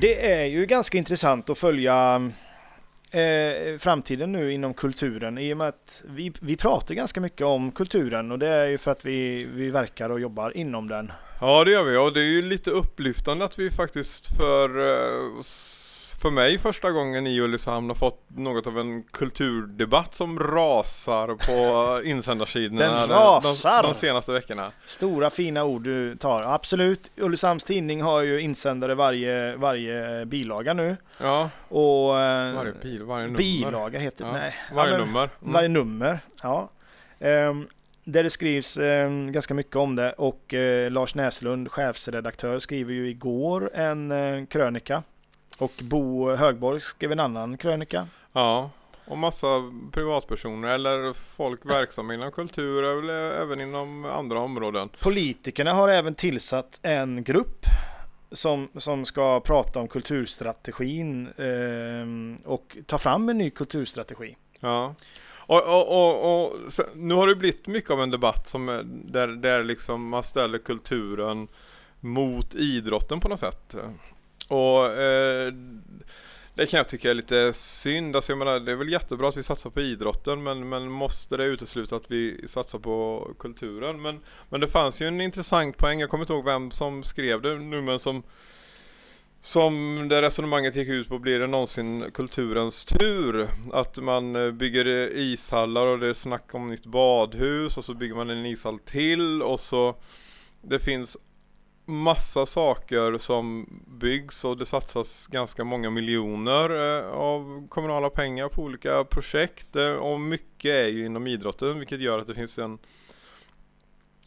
[0.01, 2.31] Det är ju ganska intressant att följa
[3.11, 7.73] eh, framtiden nu inom kulturen i och med att vi, vi pratar ganska mycket om
[7.73, 11.13] kulturen och det är ju för att vi, vi verkar och jobbar inom den.
[11.41, 15.43] Ja det gör vi och det är ju lite upplyftande att vi faktiskt för, eh,
[16.23, 22.03] för mig första gången i Ulricehamn har fått något av en kulturdebatt som rasar på
[22.09, 23.83] insändarsidorna Den de- rasar!
[23.83, 24.73] De, de senaste veckorna.
[24.87, 26.43] Stora fina ord du tar.
[26.43, 30.97] Absolut, Ulricehamns tidning har ju insändare varje, varje bilaga nu.
[31.21, 33.39] Ja, Och, eh, varje bil, varje nummer.
[33.39, 34.25] bilaga heter.
[34.25, 34.55] Ja, Nej.
[34.75, 35.31] Varje Ja, men- nummer.
[35.43, 35.53] Mm.
[35.53, 36.71] Varje nummer, ja.
[37.19, 37.67] Ehm,
[38.05, 43.09] där det skrivs ehm, ganska mycket om det och eh, Lars Näslund, chefsredaktör, skriver ju
[43.11, 45.03] igår en eh, krönika.
[45.61, 48.07] Och Bo Högborg skrev en annan krönika.
[48.33, 48.71] Ja,
[49.05, 49.47] och massa
[49.93, 54.89] privatpersoner eller folk verksamma inom kultur eller även inom andra områden.
[55.01, 57.67] Politikerna har även tillsatt en grupp
[58.33, 64.37] som, som ska prata om kulturstrategin ehm, och ta fram en ny kulturstrategi.
[64.61, 64.95] Ja.
[65.47, 66.53] Och, och, och, och
[66.95, 70.59] nu har det blivit mycket av en debatt som är, där, där liksom man ställer
[70.59, 71.49] kulturen
[72.01, 73.77] mot idrotten på något sätt.
[74.51, 75.53] Och eh,
[76.55, 78.17] det kan jag tycka är lite synd.
[78.17, 81.37] Alltså jag menar, det är väl jättebra att vi satsar på idrotten men, men måste
[81.37, 84.03] det utesluta att vi satsar på kulturen?
[84.03, 87.43] Men, men det fanns ju en intressant poäng, jag kommer inte ihåg vem som skrev
[87.43, 88.23] det nu men som
[89.43, 93.49] som det resonemanget gick ut på, blir det någonsin kulturens tur?
[93.73, 98.15] Att man eh, bygger ishallar och det är snack om nytt badhus och så bygger
[98.15, 99.97] man en ishall till och så
[100.63, 101.19] det finns
[101.91, 108.63] massa saker som byggs och det satsas ganska många miljoner eh, av kommunala pengar på
[108.63, 112.79] olika projekt eh, och mycket är ju inom idrotten vilket gör att det finns en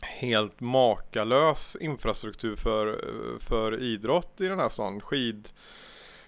[0.03, 5.01] helt makalös infrastruktur för, eh, för idrott i den här stan.
[5.01, 5.49] Skid,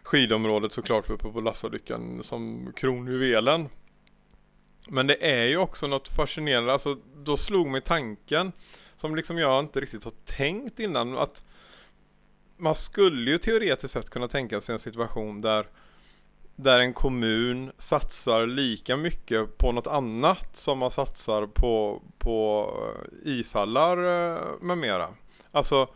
[0.03, 3.69] skidområdet såklart uppe på Lassalyckan som kronjuvelen.
[4.87, 8.51] Men det är ju också något fascinerande, alltså då slog mig tanken
[8.95, 11.43] som liksom jag inte riktigt har tänkt innan att
[12.57, 15.67] man skulle ju teoretiskt sett kunna tänka sig en situation där
[16.55, 22.71] där en kommun satsar lika mycket på något annat som man satsar på, på
[23.23, 25.07] ishallar eh, med mera.
[25.51, 25.87] Alltså,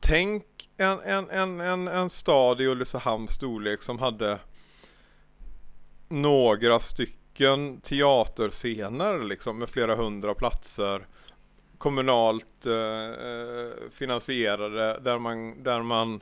[0.00, 0.44] tänk
[0.76, 4.38] en, en, en, en, en stad i Ulricehamns storlek som hade
[6.08, 11.06] några stycken teaterscener liksom med flera hundra platser
[11.78, 16.20] kommunalt eh, eh, finansierade där man, där man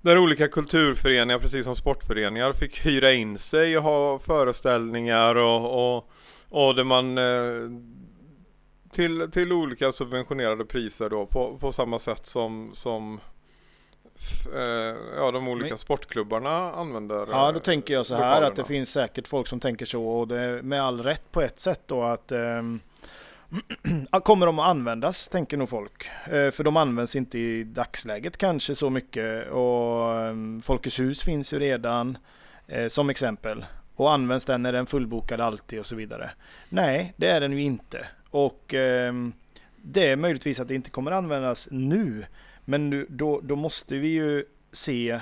[0.00, 6.10] där olika kulturföreningar, precis som sportföreningar, fick hyra in sig och ha föreställningar och, och,
[6.48, 7.70] och där man eh,
[8.90, 13.20] till, till olika subventionerade priser då på, på samma sätt som, som
[14.54, 17.26] eh, ja, de olika sportklubbarna använder.
[17.30, 18.46] Ja, då tänker jag så här lokalerna.
[18.46, 21.40] att det finns säkert folk som tänker så och det är med all rätt på
[21.40, 22.80] ett sätt då att ehm,
[24.24, 26.10] Kommer de att användas, tänker nog folk.
[26.24, 31.54] Eh, för de används inte i dagsläget kanske så mycket och ehm, Folkets hus finns
[31.54, 32.18] ju redan
[32.66, 33.64] eh, som exempel.
[33.94, 36.30] Och används den är den fullbokad alltid och så vidare.
[36.68, 38.06] Nej, det är den ju inte.
[38.30, 39.32] Och ehm,
[39.76, 42.26] det är möjligtvis att det inte kommer användas nu.
[42.64, 45.20] Men nu, då, då måste vi ju se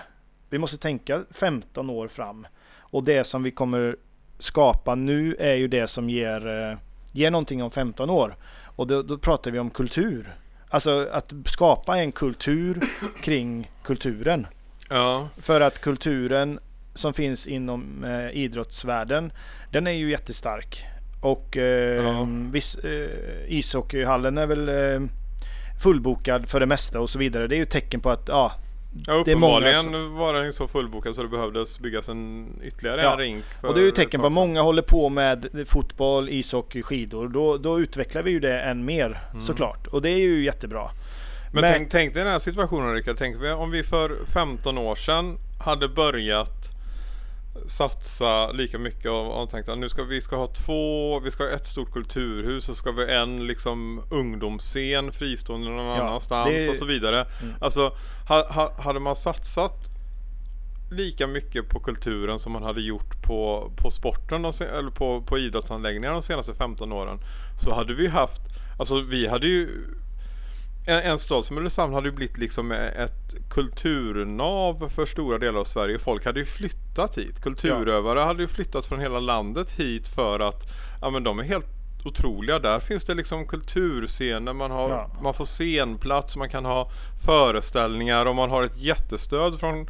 [0.50, 2.46] vi måste tänka 15 år fram.
[2.76, 3.96] Och det som vi kommer
[4.38, 6.78] skapa nu är ju det som ger, eh,
[7.18, 8.36] ger någonting om 15 år.
[8.76, 10.34] Och då, då pratar vi om kultur.
[10.68, 12.80] Alltså att skapa en kultur
[13.22, 14.46] kring kulturen.
[14.90, 16.58] Ja, För att kulturen
[16.94, 19.32] som finns inom eh, idrottsvärlden,
[19.72, 20.84] den är ju jättestark.
[21.22, 22.26] Och eh, Ja.
[22.52, 23.10] viss, eh,
[23.48, 25.08] ishockeyhallen är väl eh,
[25.82, 27.46] fullbokad för det mesta och så vidare.
[27.46, 28.52] Det är ju tecken på att ja,
[29.06, 33.12] ja Det uppenbarligen var den ju så fullbokad så det behövdes byggas en ytterligare Ja,
[33.12, 33.44] en rink.
[33.62, 37.28] Och det är ju tecken på att många håller på med fotboll, ishockey, skidor.
[37.28, 39.86] Då, då utvecklar vi ju det än mer såklart.
[39.86, 40.90] Och det är ju jättebra.
[41.52, 44.94] Men, Men- Tänk, tänk dig den här situationen Rickard, tänk om vi för 15 år
[44.94, 46.77] sedan hade börjat
[47.66, 51.44] satsa lika mycket och, och tänkt att nu ska vi ska ha två, vi ska
[51.44, 56.68] ha ett stort kulturhus och ska vi en liksom ungdomsscen fristående någon Ja, annanstans det-
[56.70, 57.26] och så vidare.
[57.60, 57.92] Alltså
[58.28, 59.74] ha, ha, hade man satsat
[60.90, 65.38] lika mycket på kulturen som man hade gjort på, på sporten de, eller på, på
[65.38, 67.18] idrottsanläggningar de senaste 15 åren
[67.58, 68.40] så hade vi haft,
[68.78, 69.68] alltså vi hade ju
[70.88, 75.64] en, en stad som Ulricehamn hade ju blivit liksom ett kulturnav för stora delar av
[75.64, 75.98] Sverige.
[75.98, 77.42] Folk hade ju flyttat hit.
[77.42, 78.26] Kulturövare ja.
[78.26, 81.66] hade ju flyttat från hela landet hit för att ja, men de är helt
[82.04, 82.58] otroliga.
[82.58, 85.10] Där finns det liksom kulturscener, man, har, ja.
[85.22, 86.90] man får scenplats, man kan ha
[87.24, 89.88] föreställningar och man har ett jättestöd från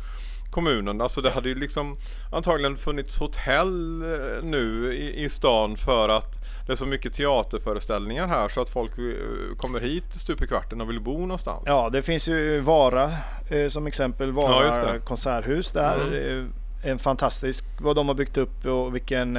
[0.50, 1.00] kommunen.
[1.00, 1.96] Alltså det hade ju liksom
[2.32, 8.26] antagligen funnits hotell eh, nu i, i stan för att det är så mycket teaterföreställningar
[8.26, 11.62] här så att folk eh, kommer hit stup i kvarten och vill bo någonstans.
[11.66, 13.11] Ja, det finns ju Vara
[13.50, 16.00] eh, som exempel, Vara ja, konserthus där.
[16.00, 16.52] Mm.
[16.84, 19.38] En fantastisk, vad de har byggt upp och vilken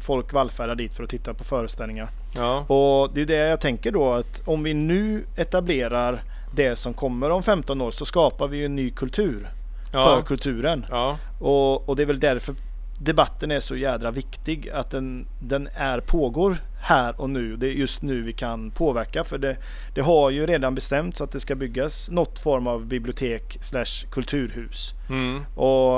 [0.00, 2.08] folk vallfärdar dit för att titta på föreställningar.
[2.36, 2.58] Ja.
[2.58, 6.22] Och det är det jag tänker då att om vi nu etablerar
[6.54, 9.48] det som kommer om 15 år så skapar vi ju en ny kultur
[9.92, 10.16] ja.
[10.16, 10.86] för kulturen.
[10.90, 11.18] Ja.
[11.38, 12.54] Och, och det är väl därför
[12.98, 14.70] debatten är så jädra viktig.
[14.70, 17.56] Att den, den är, pågår här och nu.
[17.56, 19.24] Det är just nu vi kan påverka.
[19.24, 19.56] För det,
[19.94, 24.94] det har ju redan bestämts att det ska byggas något form av bibliotek slash kulturhus.
[25.08, 25.44] Mm.
[25.56, 25.96] Och,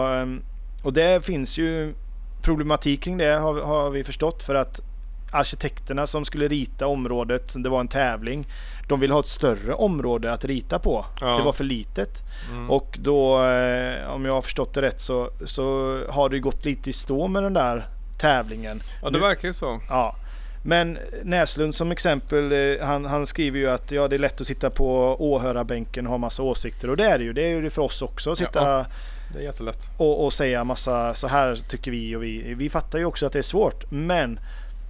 [0.82, 1.94] och det finns ju
[2.42, 4.42] problematik kring det har, har vi förstått.
[4.42, 4.80] För att
[5.30, 8.46] arkitekterna som skulle rita området, det var en tävling.
[8.88, 11.06] De ville ha ett större område att rita på.
[11.20, 11.36] Ja.
[11.36, 12.22] Det var för litet.
[12.50, 12.70] Mm.
[12.70, 16.90] Och då, eh, om jag har förstått det rätt, så, så har det gått lite
[16.90, 17.88] i stå med den där
[18.18, 18.82] tävlingen.
[19.02, 19.80] Ja, det verkar ju så.
[19.88, 20.16] Ja.
[20.62, 24.46] Men Näslund som exempel, eh, han, han, skriver ju att ja, det är lätt att
[24.46, 26.90] sitta på åhörarbänken och ha massa åsikter.
[26.90, 27.32] Och det är det ju.
[27.32, 28.32] Det är ju det för oss också.
[28.32, 28.86] Att sitta ja,
[29.32, 29.90] det är jättelätt.
[29.96, 32.54] Och, och säga massa så här tycker vi och vi.
[32.54, 33.90] Vi fattar ju också att det är svårt.
[33.90, 34.40] Men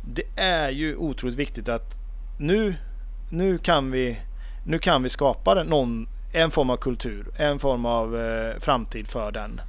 [0.05, 1.99] det är ju otroligt viktigt att
[2.39, 2.75] nu,
[3.31, 4.21] nu, kan, vi,
[4.67, 9.33] nu kan vi skapa någon, en form av kultur, en form av eh, framtid för
[9.33, 9.61] den.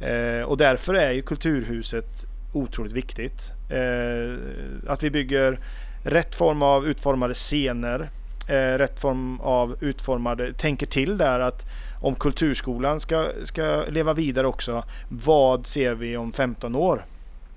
[0.00, 3.52] Eh, och därför är ju Kulturhuset otroligt viktigt.
[3.70, 4.38] Eh,
[4.88, 5.60] att vi bygger
[6.04, 8.10] rätt form av utformade scener,
[8.48, 11.66] eh, rätt form av utformade, tänker till där att
[12.00, 17.04] om Kulturskolan ska, ska leva vidare också, vad ser vi om 15 år?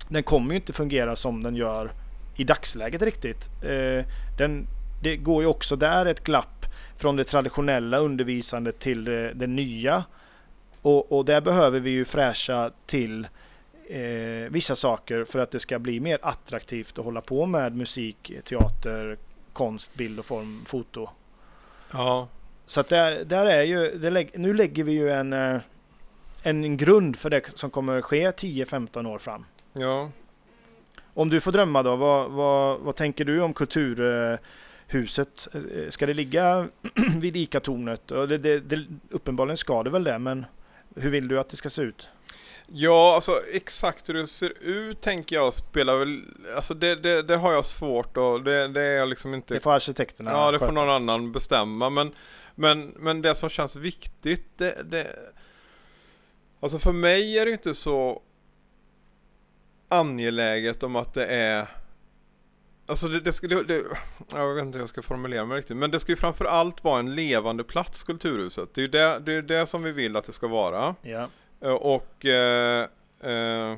[0.10, 1.92] Den kommer ju inte fungera som den gör
[2.36, 3.50] i dagsläget riktigt.
[3.62, 4.06] Eh,
[4.38, 4.68] den,
[5.04, 6.66] det går ju också där ett glapp
[6.98, 10.04] från det traditionella undervisandet till det, det nya.
[10.82, 13.28] Och, och, där behöver vi ju fräscha till
[13.90, 18.32] eh, vissa saker för att det ska bli mer attraktivt att hålla på med musik,
[18.44, 19.18] teater,
[19.54, 21.10] konst, bild och form, foto.
[21.94, 22.28] Ja.
[22.66, 25.58] Så att där, där är ju, det, nu lägger vi ju en, eh,
[26.44, 29.46] en grund för det som kommer ske 10-15 år fram.
[29.74, 30.10] Ja.
[31.16, 35.48] Om du får drömma då, vad, vad, vad tänker du om kulturhuset?
[35.90, 36.68] Ska det ligga
[37.20, 38.08] vid ICA-tornet?
[38.08, 40.46] Det, det, det, uppenbarligen ska det väl det, men
[40.96, 42.10] hur vill du att det ska se ut?
[42.68, 46.22] Ja, alltså exakt hur det ser ut tänker jag spelar väl,
[46.56, 49.54] alltså det, det, det har jag svårt och det, det är jag liksom inte...
[49.54, 52.12] Det får arkitekterna Ja, det får någon annan bestämma, men,
[52.56, 55.08] men, men det som känns viktigt, det, det...
[56.60, 58.22] Alltså för mig är det inte så
[60.00, 61.68] angeläget om att det är
[62.88, 63.84] Alltså det, det skulle, det,
[64.32, 66.84] jag vet inte hur jag ska formulera mig riktigt, men det ska ju framför allt
[66.84, 68.74] vara en levande plats, Kulturhuset.
[68.74, 70.96] Det är ju det, det, är det som vi vill att det ska vara.
[71.02, 71.30] Ja.
[71.62, 72.88] Eh, och, eh,
[73.22, 73.78] eh,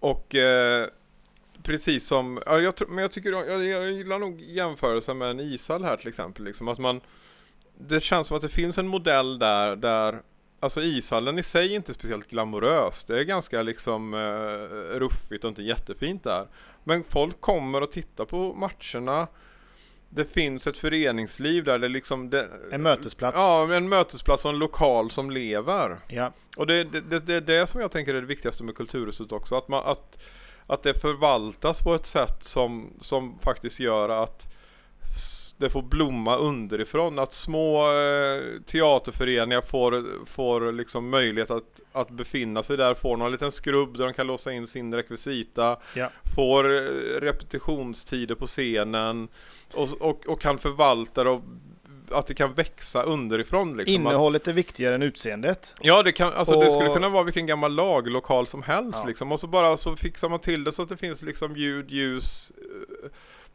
[0.00, 0.86] och eh,
[1.62, 5.84] precis som, ja, jag, men jag tycker, jag, jag gillar nog jämförelsen med en ishall
[5.84, 6.44] här till exempel.
[6.44, 7.00] Liksom, att man,
[7.78, 10.22] det känns som att det finns en modell där, där
[10.62, 13.04] Alltså ishallen i sig är inte speciellt glamorös.
[13.04, 16.46] Det är ganska liksom eh, ruffigt och inte jättefint där.
[16.84, 19.26] Men folk kommer och tittar på matcherna.
[20.08, 22.30] Det finns ett föreningsliv där det liksom...
[22.30, 23.36] Det, en mötesplats.
[23.36, 25.98] Ja, en mötesplats och en lokal som lever.
[26.08, 26.32] Ja.
[26.56, 29.32] Och det är det, det, det, det som jag tänker är det viktigaste med Kulturhuset
[29.32, 29.54] också.
[29.56, 30.28] Att, man, att,
[30.66, 34.54] att det förvaltas på ett sätt som, som faktiskt gör att
[35.62, 37.18] det får blomma underifrån.
[37.18, 43.32] Att små eh, teaterföreningar får, får liksom möjlighet att, att befinna sig där, får någon
[43.32, 46.10] liten skrubb där de kan låsa in sin rekvisita, ja.
[46.36, 46.80] får eh,
[47.20, 49.28] repetitionstider på scenen
[49.74, 51.42] och, och, och kan förvalta det och
[52.10, 53.76] att det kan växa underifrån.
[53.76, 53.94] Liksom.
[53.94, 55.74] Innehållet är viktigare än utseendet.
[55.80, 56.64] Ja, det, kan, alltså, och...
[56.64, 59.00] det skulle kunna vara vilken gammal laglokal som helst.
[59.02, 59.08] Ja.
[59.08, 59.32] Liksom.
[59.32, 62.52] Och så bara så fixar man till det så att det finns liksom ljud, ljus,
[62.58, 63.10] eh,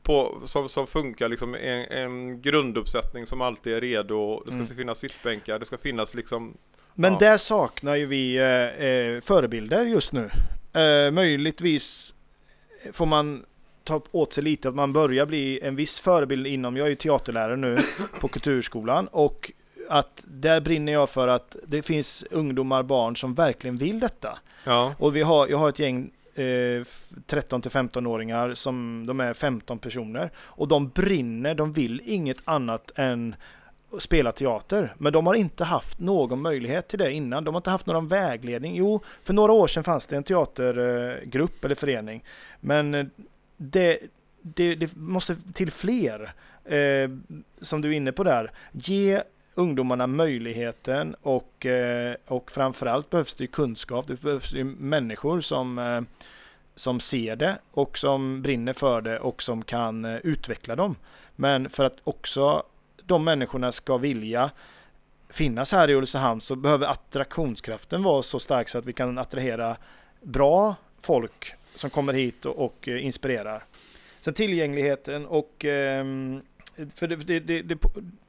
[0.08, 4.42] på, som, som funkar liksom en, en grunduppsättning som alltid är redo.
[4.46, 4.68] Det ska mm.
[4.68, 6.58] finnas sittbänkar, det ska finnas liksom
[6.94, 7.20] Men ja.
[7.20, 10.30] där saknar ju vi eh, eh, förebilder just nu.
[10.74, 12.14] Eh, möjligtvis
[12.92, 13.46] får man
[13.84, 16.96] ta åt sig lite att man börjar bli en viss förebild inom, jag är ju
[16.96, 17.78] teaterlärare nu
[18.20, 19.52] på Kulturskolan och
[19.90, 24.40] att där brinner jag för att det finns ungdomar, barn som verkligen vill detta.
[24.64, 24.96] Ja.
[25.00, 26.86] Och vi har, jag har ett gäng Eh,
[27.26, 32.92] 13 till 15-åringar som de är 15 personer och de brinner, de vill inget annat
[32.96, 33.36] än
[34.00, 34.94] spela teater.
[34.98, 37.44] Men de har inte haft någon möjlighet till det innan.
[37.44, 38.76] De har inte haft någon vägledning.
[38.76, 42.24] Jo, för några år sedan fanns det en teatergrupp eller förening.
[42.60, 43.06] Men eh,
[43.58, 44.00] det,
[44.42, 46.34] det, det måste till fler,
[46.66, 47.10] eh,
[47.62, 48.52] som du är inne på där.
[48.72, 49.22] Ge
[49.58, 54.08] ungdomarna möjligheten och, eh, och framförallt behövs det kunskap.
[54.08, 56.02] Det behövs ju människor som, eh,
[56.76, 60.96] som ser det och som brinner för det och som kan eh, utveckla dem.
[61.36, 62.64] Men för att också
[63.06, 64.52] de människorna ska vilja
[65.30, 69.78] finnas här i Ulricehamn så behöver attraktionskraften vara så stark så att vi kan attrahera
[70.22, 73.64] bra folk som kommer hit och, och inspirerar.
[74.22, 76.42] Sen tillgängligheten och ehm,
[76.96, 77.78] för det, det, det,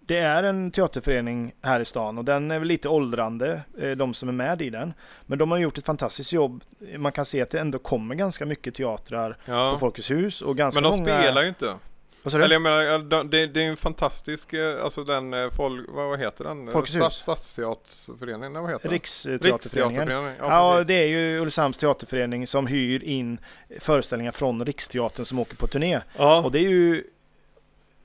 [0.09, 4.15] det, är en teaterförening här i stan och den är väl lite åldrande, eh, de
[4.15, 4.93] som är med i den.
[5.27, 6.65] Men de har gjort ett fantastiskt jobb.
[6.99, 9.71] Man kan se att det ändå kommer ganska mycket teatrar ja.
[9.73, 11.19] på Folkets hus och ganska Men de många...
[11.19, 11.75] spelar ju inte.
[12.25, 16.45] Eller jag menar, det, det är en fantastisk, eh, alltså den, eh, folk, vad heter
[16.45, 16.71] den?
[16.73, 17.13] Folkets hus?
[17.13, 19.59] Stadsteaterföreningen, vad heter Riksteaterföreningen.
[19.59, 20.35] Riksteaterföreningen.
[20.39, 23.39] Ja, ja det är ju Ulricehamns teaterförening som hyr in
[23.81, 26.01] föreställningar från Riksteatern som åker på turné.
[26.19, 26.43] Ja.
[26.45, 27.05] Och det är ju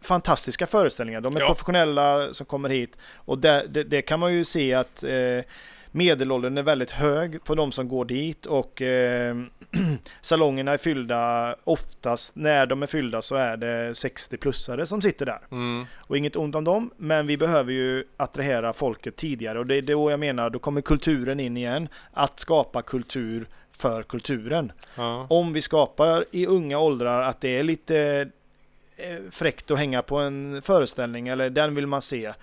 [0.03, 1.21] fantastiska föreställningar.
[1.21, 1.47] De är ja.
[1.47, 5.45] professionella som kommer hit och det, det, det kan man ju se att eh,
[5.93, 9.35] medelåldern är väldigt hög på de som går dit och eh,
[10.21, 15.39] salongerna är fyllda oftast när de är fyllda så är det 60-plussare som sitter där.
[15.51, 15.85] Mm.
[15.97, 19.81] Och inget ont om dem, men vi behöver ju attrahera folket tidigare och det är
[19.81, 21.87] då jag menar, då kommer kulturen in igen.
[22.11, 24.71] Att skapa kultur för kulturen.
[24.95, 25.27] Ja.
[25.29, 28.29] Om vi skapar i unga åldrar att det är lite
[29.31, 32.33] fräckt att hänga på en föreställning eller den vill man se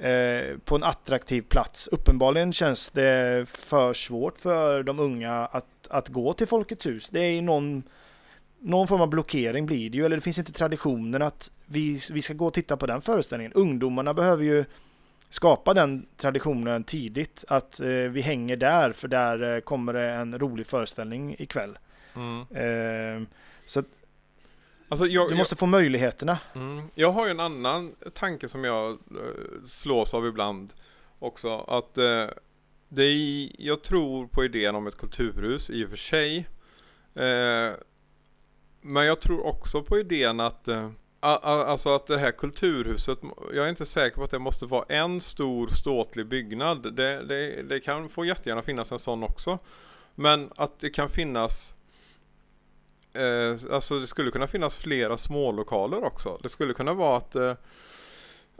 [0.00, 1.88] Eh, på en attraktiv plats.
[1.88, 7.08] Uppenbarligen känns det för svårt för de unga att, att gå till Folkets hus.
[7.08, 7.82] Det är ju någon,
[8.58, 12.22] någon form av blockering blir det ju, eller det finns inte traditionen att vi, vi
[12.22, 13.52] ska gå och titta på den föreställningen.
[13.52, 14.64] Ungdomarna behöver ju
[15.30, 20.38] skapa den traditionen tidigt, att eh, vi hänger där, för där eh, kommer det en
[20.38, 21.78] rolig föreställning ikväll.
[22.16, 22.40] Mm.
[22.40, 23.28] Eh,
[23.66, 23.82] så
[24.90, 26.38] Alltså jag, du måste jag, få möjligheterna.
[26.54, 28.96] Mm, jag har ju en annan tanke som jag eh,
[29.66, 30.72] slås av ibland
[31.18, 31.58] också.
[31.58, 32.26] Att eh,
[32.88, 36.38] det är, jag tror på idén om ett kulturhus i och för sig.
[37.14, 37.74] Eh,
[38.80, 40.90] men jag tror också på idén att eh,
[41.22, 43.18] Alltså att det här kulturhuset,
[43.54, 46.96] jag är inte säker på att det måste vara en stor ståtlig byggnad.
[46.96, 49.58] Det, det, det kan få jättegärna finnas en sån också.
[50.14, 51.74] Men att det kan finnas
[53.14, 56.38] eh, alltså det skulle kunna finnas flera smålokaler också.
[56.42, 57.54] Det skulle kunna vara att eh,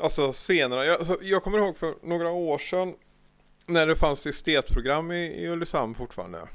[0.03, 2.95] Alltså senare, jag, alltså, jag kommer ihåg för några år sedan
[3.67, 6.49] när det fanns estetprogram i, i Ulricehamn fortfarande.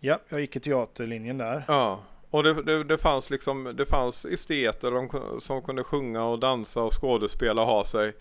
[0.00, 1.64] Ja, jag gick i teaterlinjen där.
[1.68, 6.38] Ja, och det, det, det fanns liksom, det fanns esteter de, som kunde sjunga och
[6.38, 8.12] dansa och skådespela och ha sig.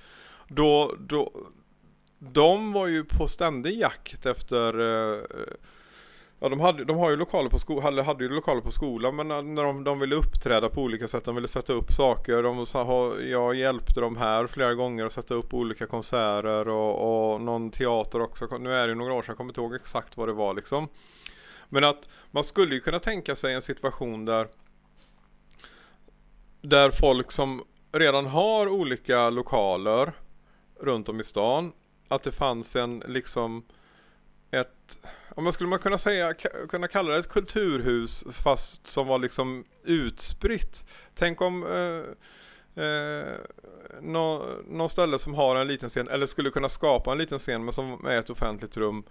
[0.47, 1.31] Då, då,
[2.19, 5.21] de var ju på ständig jakt efter eh,
[6.43, 9.15] Ja, de, hade, de har ju lokaler på sko hade, hade ju lokaler på skolan
[9.15, 12.43] men när de, de ville uppträda på olika sätt, de ville sätta upp saker.
[12.43, 12.65] De,
[13.29, 18.21] jag hjälpte dem här flera gånger att sätta upp olika konserter och, och någon teater
[18.21, 18.57] också.
[18.59, 20.53] Nu är det ju några år sedan, jag kommer inte ihåg exakt vad det var
[20.53, 20.87] liksom.
[21.69, 24.47] Men att man skulle ju kunna tänka sig en situation där
[26.61, 30.13] där folk som redan har olika lokaler
[30.79, 31.71] runt om i stan,
[32.07, 33.63] att det fanns en liksom
[34.51, 34.97] ett
[35.35, 36.33] om man skulle man kunna säga,
[36.69, 40.85] kunna kalla det ett kulturhus fast som var liksom utspritt.
[41.13, 43.33] Tänk om eh, eh,
[44.01, 47.63] nå, någon ställe som har en liten scen eller skulle kunna skapa en liten scen
[47.63, 49.03] men som är ett offentligt rum.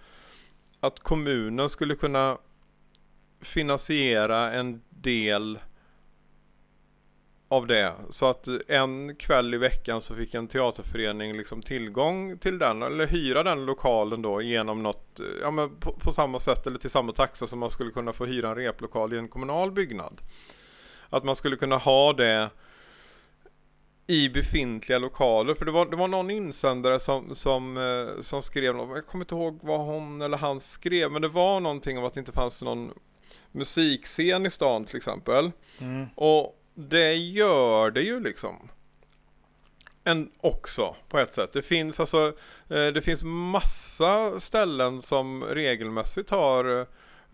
[0.80, 2.38] Att kommunen skulle kunna
[3.42, 5.58] finansiera en del
[7.50, 7.92] av det.
[8.10, 13.06] Så att en kväll i veckan så fick en teaterförening liksom tillgång till den eller
[13.06, 17.12] hyra den lokalen då genom något, ja men på, på, samma sätt eller till samma
[17.12, 20.20] taxa som man skulle kunna få hyra en replokal i en kommunal byggnad.
[21.08, 22.50] Att man skulle kunna ha det
[24.06, 25.54] i befintliga lokaler.
[25.54, 29.34] För det var, det var någon insändare som, som, eh, som skrev, jag kommer inte
[29.34, 32.62] ihåg vad hon eller han skrev, men det var någonting om att det inte fanns
[32.62, 32.92] någon
[33.52, 35.50] musikscen i stan till exempel.
[35.78, 36.06] Mm.
[36.14, 38.68] Och det gör det ju liksom.
[40.04, 41.52] En också på ett sätt.
[41.52, 42.32] Det finns alltså
[42.68, 46.86] eh, Det finns massa ställen som regelmässigt har eh,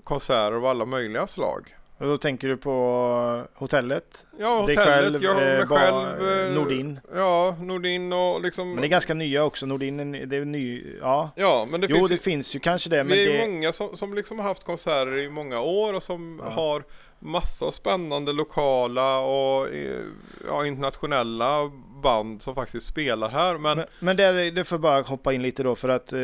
[0.04, 1.76] konserter av alla möjliga slag.
[1.98, 4.26] Och då tänker du på hotellet?
[4.38, 6.54] Ja, hotellet, själv, jag mig eh, själv.
[6.54, 7.00] Nordin?
[7.14, 8.70] Ja, Nordin och liksom...
[8.70, 11.30] Men det är ganska nya också, Nordin det är ny, ja.
[11.36, 13.46] Ja, men det jo, finns det finns ju kanske det, men det är det...
[13.46, 16.50] många som, som liksom har haft konserter i många år och som ja.
[16.50, 16.82] har
[17.26, 20.02] massa spännande lokala och eh,
[20.48, 21.70] ja, internationella
[22.02, 23.58] band som faktiskt spelar här.
[23.58, 26.18] Men, Men, men där, det får jag bara hoppa in lite då för att eh,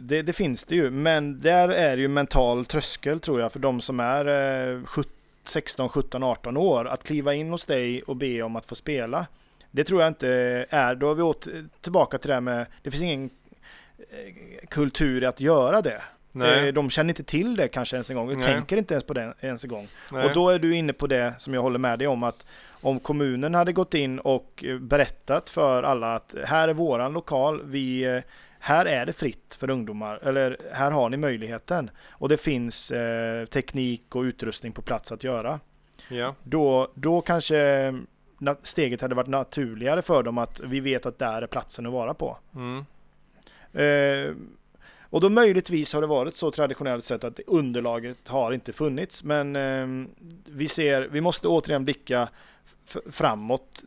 [0.00, 0.90] det, det finns det ju.
[0.90, 4.26] Men där är det ju mental tröskel tror jag för de som är
[4.74, 5.12] eh, 17,
[5.44, 6.84] 16, 17, 18 år.
[6.84, 9.26] Att kliva in hos dig och be om att få spela.
[9.70, 10.28] Det tror jag inte
[10.70, 13.30] är, då är vi åt, eh, tillbaka till det här med, det finns ingen
[13.98, 16.02] eh, kultur i att göra det
[16.32, 19.04] nej, Eh, De känner inte till det kanske ens en gång, de tänker inte ens
[19.04, 19.88] på det ens en gång.
[20.12, 20.24] nej.
[20.26, 22.46] Och då är du inne på det som jag håller med dig om att
[22.82, 27.62] om kommunen hade gått in och eh, berättat för alla att här är våran lokal,
[27.64, 28.22] vi, eh,
[28.58, 33.44] här är det fritt för ungdomar, eller här har ni möjligheten och det finns eh,
[33.44, 35.60] teknik och utrustning på plats att göra.
[36.08, 36.34] ja.
[36.42, 37.92] Då, då kanske
[38.62, 42.14] steget hade varit naturligare för dem att vi vet att där är platsen att vara
[42.14, 42.38] på.
[42.54, 42.84] Mm.
[43.72, 44.34] Eh,
[45.10, 49.24] och då möjligtvis har det varit så traditionellt sett att underlaget har inte funnits.
[49.24, 50.06] Men eh,
[50.46, 52.28] vi ser, vi måste återigen blicka
[53.10, 53.84] framåt.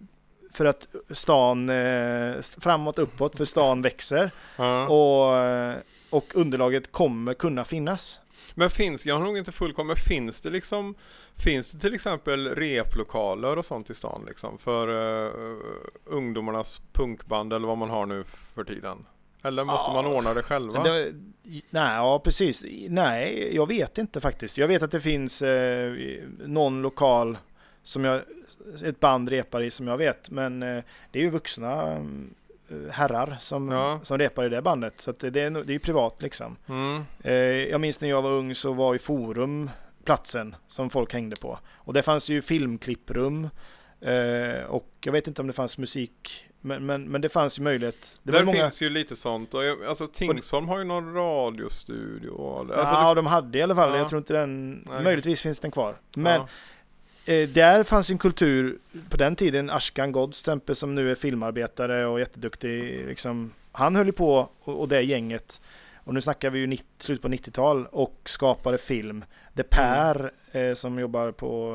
[0.52, 4.32] För att stan, eh, framåt uppåt, för stan växer.
[4.56, 4.88] Ja.
[4.88, 5.76] Och, eh,
[6.10, 8.20] och underlaget kommer kunna finnas.
[8.56, 10.96] Men finns, jag har nog inte full koll, men finns det liksom
[11.36, 15.58] Finns det till exempel replokaler och sånt i stan liksom för uh,
[16.06, 19.06] ungdomarnas punkband eller vad man har nu för tiden?
[19.44, 20.02] Eller måste Ja.
[20.02, 20.84] man ordna det själva?
[20.84, 21.12] Det,
[21.70, 22.66] nej, ja precis.
[22.90, 24.58] Nej, jag vet inte faktiskt.
[24.58, 25.94] Jag vet att det finns eh,
[26.46, 27.38] någon lokal
[27.84, 28.22] som jag,
[28.86, 30.30] ett band repar i som jag vet.
[30.30, 31.92] Men eh, det är ju vuxna
[32.70, 34.00] eh, herrar som, Ja.
[34.04, 35.02] som repar i det bandet.
[35.02, 36.56] Så det, är, det är ju privat liksom.
[36.70, 37.04] Mm.
[37.24, 37.34] Eh,
[37.72, 39.70] jag minns när jag var ung så var ju Forum
[40.04, 41.60] platsen som folk hängde på.
[41.76, 43.50] Och det fanns ju filmklipprum.
[44.04, 46.46] Eh, och jag vet inte om det fanns musik.
[46.62, 48.16] Men, men, men det fanns ju möjlighet.
[48.24, 48.58] Det Där många...
[48.58, 49.54] finns ju lite sånt.
[49.54, 52.60] Och jag, alltså Tingsholm har ju någon radiostudio.
[52.60, 53.90] Alltså, ja, det, de hade i alla fall.
[53.90, 53.98] Ja.
[53.98, 54.84] Jag tror inte den...
[54.90, 55.04] Nej.
[55.04, 55.96] Möjligtvis finns den kvar.
[56.16, 56.42] Men
[57.26, 57.34] ja.
[57.34, 58.78] eh, där fanns en kultur
[59.10, 59.70] på den tiden.
[59.70, 63.06] Ashkan Gods exempel som nu är filmarbetare och jätteduktig.
[63.08, 65.62] Liksom, han höll ju på och, och det gänget.
[66.06, 69.26] Och nu snackar vi ju 90, slut på 90-tal och skapade film.
[69.56, 71.74] The Per eh, som jobbar på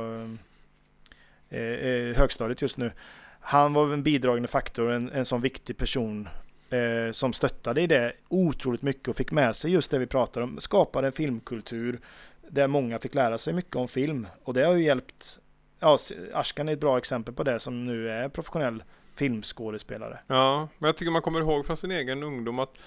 [1.51, 2.93] Eh, eh, högstadiet just nu.
[3.41, 6.29] Han var en bidragande faktor, en, en sån viktig person
[6.71, 10.41] eh, som stöttade i det otroligt mycket och fick med sig just det vi pratar
[10.41, 10.61] om.
[10.61, 12.01] Skapade en filmkultur
[12.49, 14.27] där många fick lära sig mycket om film.
[14.45, 15.39] Och det har ju hjälpt.
[15.81, 15.99] Ja,
[16.33, 18.83] Ashkan är ett bra exempel på det som nu är professionell
[19.15, 20.19] filmskådespelare.
[20.27, 22.79] Ja, men jag tycker man kommer ihåg från sin egen ungdom att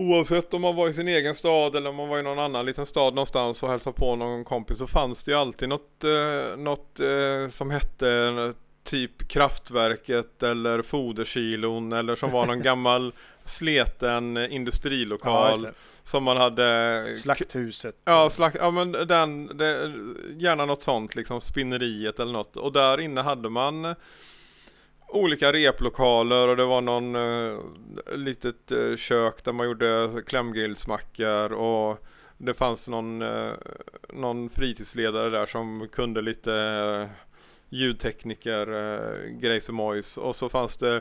[0.00, 2.66] Oavsett om man var i sin egen stad eller om man var i någon annan
[2.66, 6.58] liten stad någonstans och hälsade på någon kompis så fanns det ju alltid något, eh,
[6.58, 8.52] något eh, som hette
[8.84, 13.12] typ Kraftverket eller Foderkilon eller som var någon gammal
[13.44, 17.16] sleten Ja, industrilokal just som man hade.
[17.16, 17.94] Slakthuset.
[18.04, 19.92] Ja, slack, ja men den, det,
[20.38, 22.56] gärna något sånt liksom, spinneriet eller något.
[22.56, 23.94] Och där inne hade man
[25.12, 27.58] olika replokaler och det var någon eh,
[28.16, 32.06] litet eh, kök där man gjorde klämgrillsmackor och
[32.38, 33.52] det fanns någon, eh,
[34.12, 37.08] någon fritidsledare där som kunde lite eh,
[37.68, 41.00] ljudtekniker, eh, grejs och mojs och så fanns det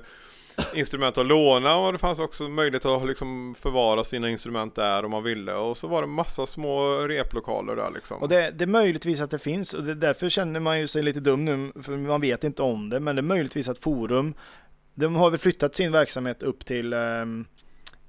[0.74, 5.12] instrument att låna och det fanns också möjlighet att liksom förvara sina instrument där om
[5.12, 8.22] man ville och så var det massa små replokaler där liksom.
[8.22, 11.04] Och det, det är möjligtvis att det finns och det, därför känner man ju sig
[11.04, 14.34] lite dum nu för man vet inte om det men det är möjligtvis att Forum
[14.96, 17.00] de har väl flyttat sin verksamhet upp till eh,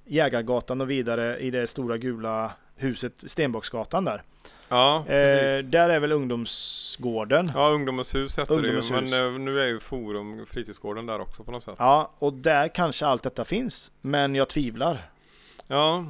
[0.07, 4.23] Jägargatan och vidare i det stora gula huset Stenbocksgatan där.
[4.69, 7.51] Ja, Eh, där är väl ungdomsgården.
[7.55, 9.11] Ja, Ungdomens hus heter Ungdomens det ju, hus.
[9.13, 11.75] men eh, nu är ju Forum fritidsgården där också på något sätt.
[11.79, 13.91] Ja, och där kanske allt detta finns.
[14.01, 15.11] Men jag tvivlar.
[15.67, 16.07] Ja,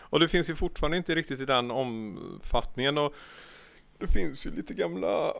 [0.00, 3.14] och det finns ju fortfarande inte riktigt i den omfattningen och
[3.98, 5.32] det finns ju lite gamla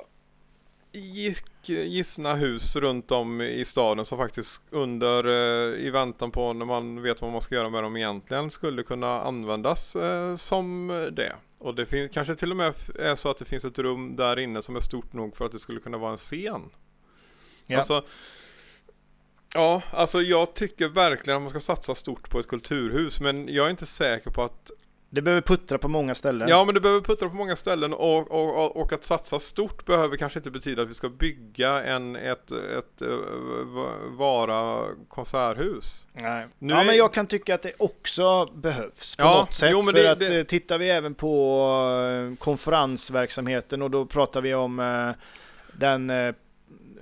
[1.68, 7.02] gissna hus runt om i staden som faktiskt under eh, i väntan på när man
[7.02, 11.32] vet vad man ska göra med dem egentligen skulle kunna användas eh, som det.
[11.58, 14.38] Och det finns kanske till och med är så att det finns ett rum där
[14.38, 16.62] inne som är stort nog för att det skulle kunna vara en scen.
[17.66, 17.78] Ja.
[17.78, 18.04] Alltså,
[19.54, 23.66] ja, alltså jag tycker verkligen att man ska satsa stort på ett kulturhus men jag
[23.66, 24.70] är inte säker på att
[25.14, 26.48] Det behöver puttra på många ställen.
[26.48, 30.16] Ja men det behöver puttra på många ställen och, och, och, att satsa stort behöver
[30.16, 33.08] kanske inte betyda att vi ska bygga en, ett, ett, eh,
[33.74, 36.08] v- vara konserthus.
[36.12, 36.46] Nej.
[36.58, 39.68] Nu ja, är- men jag kan tycka att det också behövs på Ja, något sätt.
[39.72, 41.60] jo, men för det- att det- eh, tittar vi även på
[42.30, 45.10] eh, konferensverksamheten och då pratar vi om eh,
[45.78, 46.34] den eh,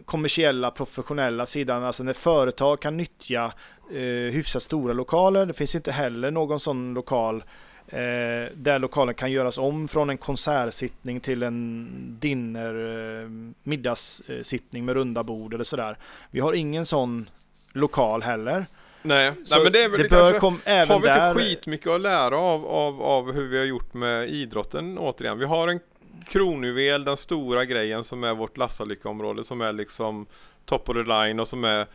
[0.05, 1.85] kommersiella, professionella sidan.
[1.85, 3.53] Alltså när företag kan nyttja
[3.91, 3.99] eh,
[4.33, 5.47] hyfsat stora lokaler.
[5.47, 7.45] Det finns inte heller någon sån lokal
[7.93, 11.89] Eh, där lokalen kan göras om från en konsertsittning till en
[12.21, 12.75] dinner
[13.23, 13.29] eh,
[13.63, 15.97] middagssittning med runda bord eller sådär.
[16.31, 17.31] Vi har ingen sån
[17.73, 18.67] lokal heller.
[19.03, 21.35] Nej, Så Nej men det är väl det kanske, kom, har även vi inte där...
[21.35, 25.39] skitmycket att lära av, av, av hur vi har gjort med idrotten återigen?
[25.39, 25.81] Vi har en
[26.27, 30.27] kronjuvel, den stora grejen som är vårt Lassalycka-område som är liksom
[30.65, 31.87] top of the line och som är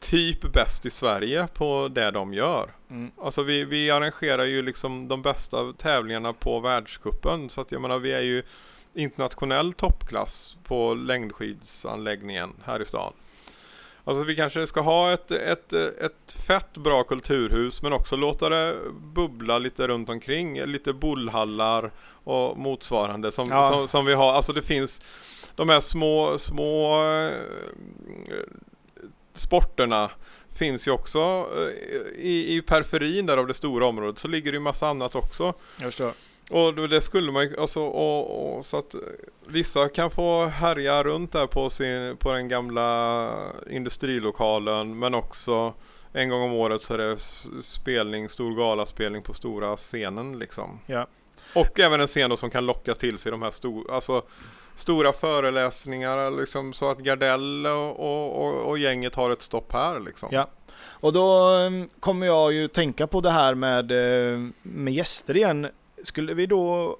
[0.00, 2.70] typ bäst i Sverige på det de gör.
[2.90, 3.10] Mm.
[3.18, 7.98] Alltså vi, vi arrangerar ju liksom de bästa tävlingarna på världskuppen så att jag menar
[7.98, 8.42] vi är ju
[8.94, 13.12] internationell toppklass på längdskidsanläggningen här i stan.
[14.04, 18.76] Alltså vi kanske ska ha ett, ett, ett fett bra kulturhus men också låta det
[19.14, 20.62] bubbla lite runt omkring.
[20.64, 21.92] Lite bollhallar
[22.24, 23.68] och motsvarande som, Ja.
[23.72, 24.32] som, som vi har.
[24.32, 25.02] Alltså det finns
[25.56, 27.32] de här små, små eh,
[29.32, 30.10] sporterna
[30.54, 31.18] finns ju också
[31.56, 35.14] eh, i, i periferin där av det stora området så ligger det ju massa annat
[35.14, 35.54] också.
[35.80, 36.12] Jag förstår.
[36.50, 39.00] Och det skulle man ju, alltså, och, och, så att eh,
[39.46, 43.30] vissa kan få härja runt där på, sin, på den gamla
[43.70, 45.74] industrilokalen men också
[46.12, 47.18] en gång om året så är det
[47.62, 50.80] spelning, stor galaspelning på stora scenen liksom.
[50.86, 51.06] Ja.
[51.54, 54.22] Och även en scen då som kan locka till sig de här stor, alltså,
[54.74, 60.00] stora föreläsningar liksom, så att Gardell och, och, och, och gänget har ett stopp här
[60.00, 60.28] liksom.
[60.32, 60.48] Ja.
[60.84, 65.68] Och då mm, kommer jag ju tänka på det här med, eh, med gäster igen.
[66.02, 66.96] Skulle vi då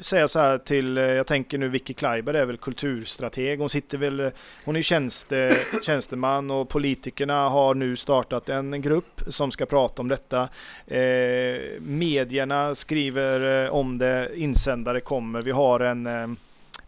[0.00, 3.58] säga så här till, eh, jag tänker nu Vicky Kleiber är väl kulturstrateg.
[3.60, 4.30] Hon sitter väl,
[4.64, 10.08] hon är tjänste, tjänsteman och politikerna har nu startat en grupp som ska prata om
[10.08, 10.48] detta.
[10.86, 15.42] Eh, medierna skriver eh, om det, insändare kommer.
[15.42, 16.26] Vi har en eh,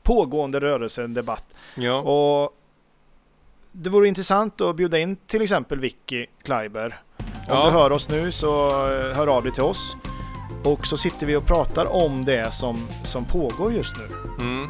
[0.02, 1.44] pågående rörelse, en debatt.
[1.74, 2.00] Ja.
[2.00, 2.58] Och
[3.72, 7.00] det vore intressant att bjuda in till exempel Vicky Kleiber.
[7.18, 7.64] Om Ja.
[7.64, 9.96] du hör oss nu så eh, hör av dig till oss.
[10.64, 14.08] Och så sitter vi och pratar om det som, som pågår just nu.
[14.44, 14.68] Mm.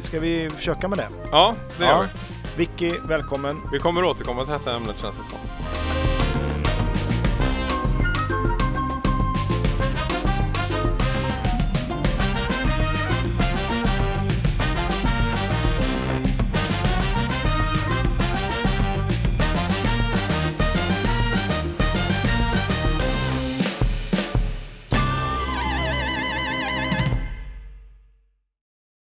[0.00, 1.08] Ska vi försöka med det?
[1.30, 2.04] ja, det gör Ja.
[2.56, 2.66] vi.
[2.66, 3.60] Vicky, välkommen.
[3.72, 5.38] Vi kommer återkomma till detta ämnet känns det som.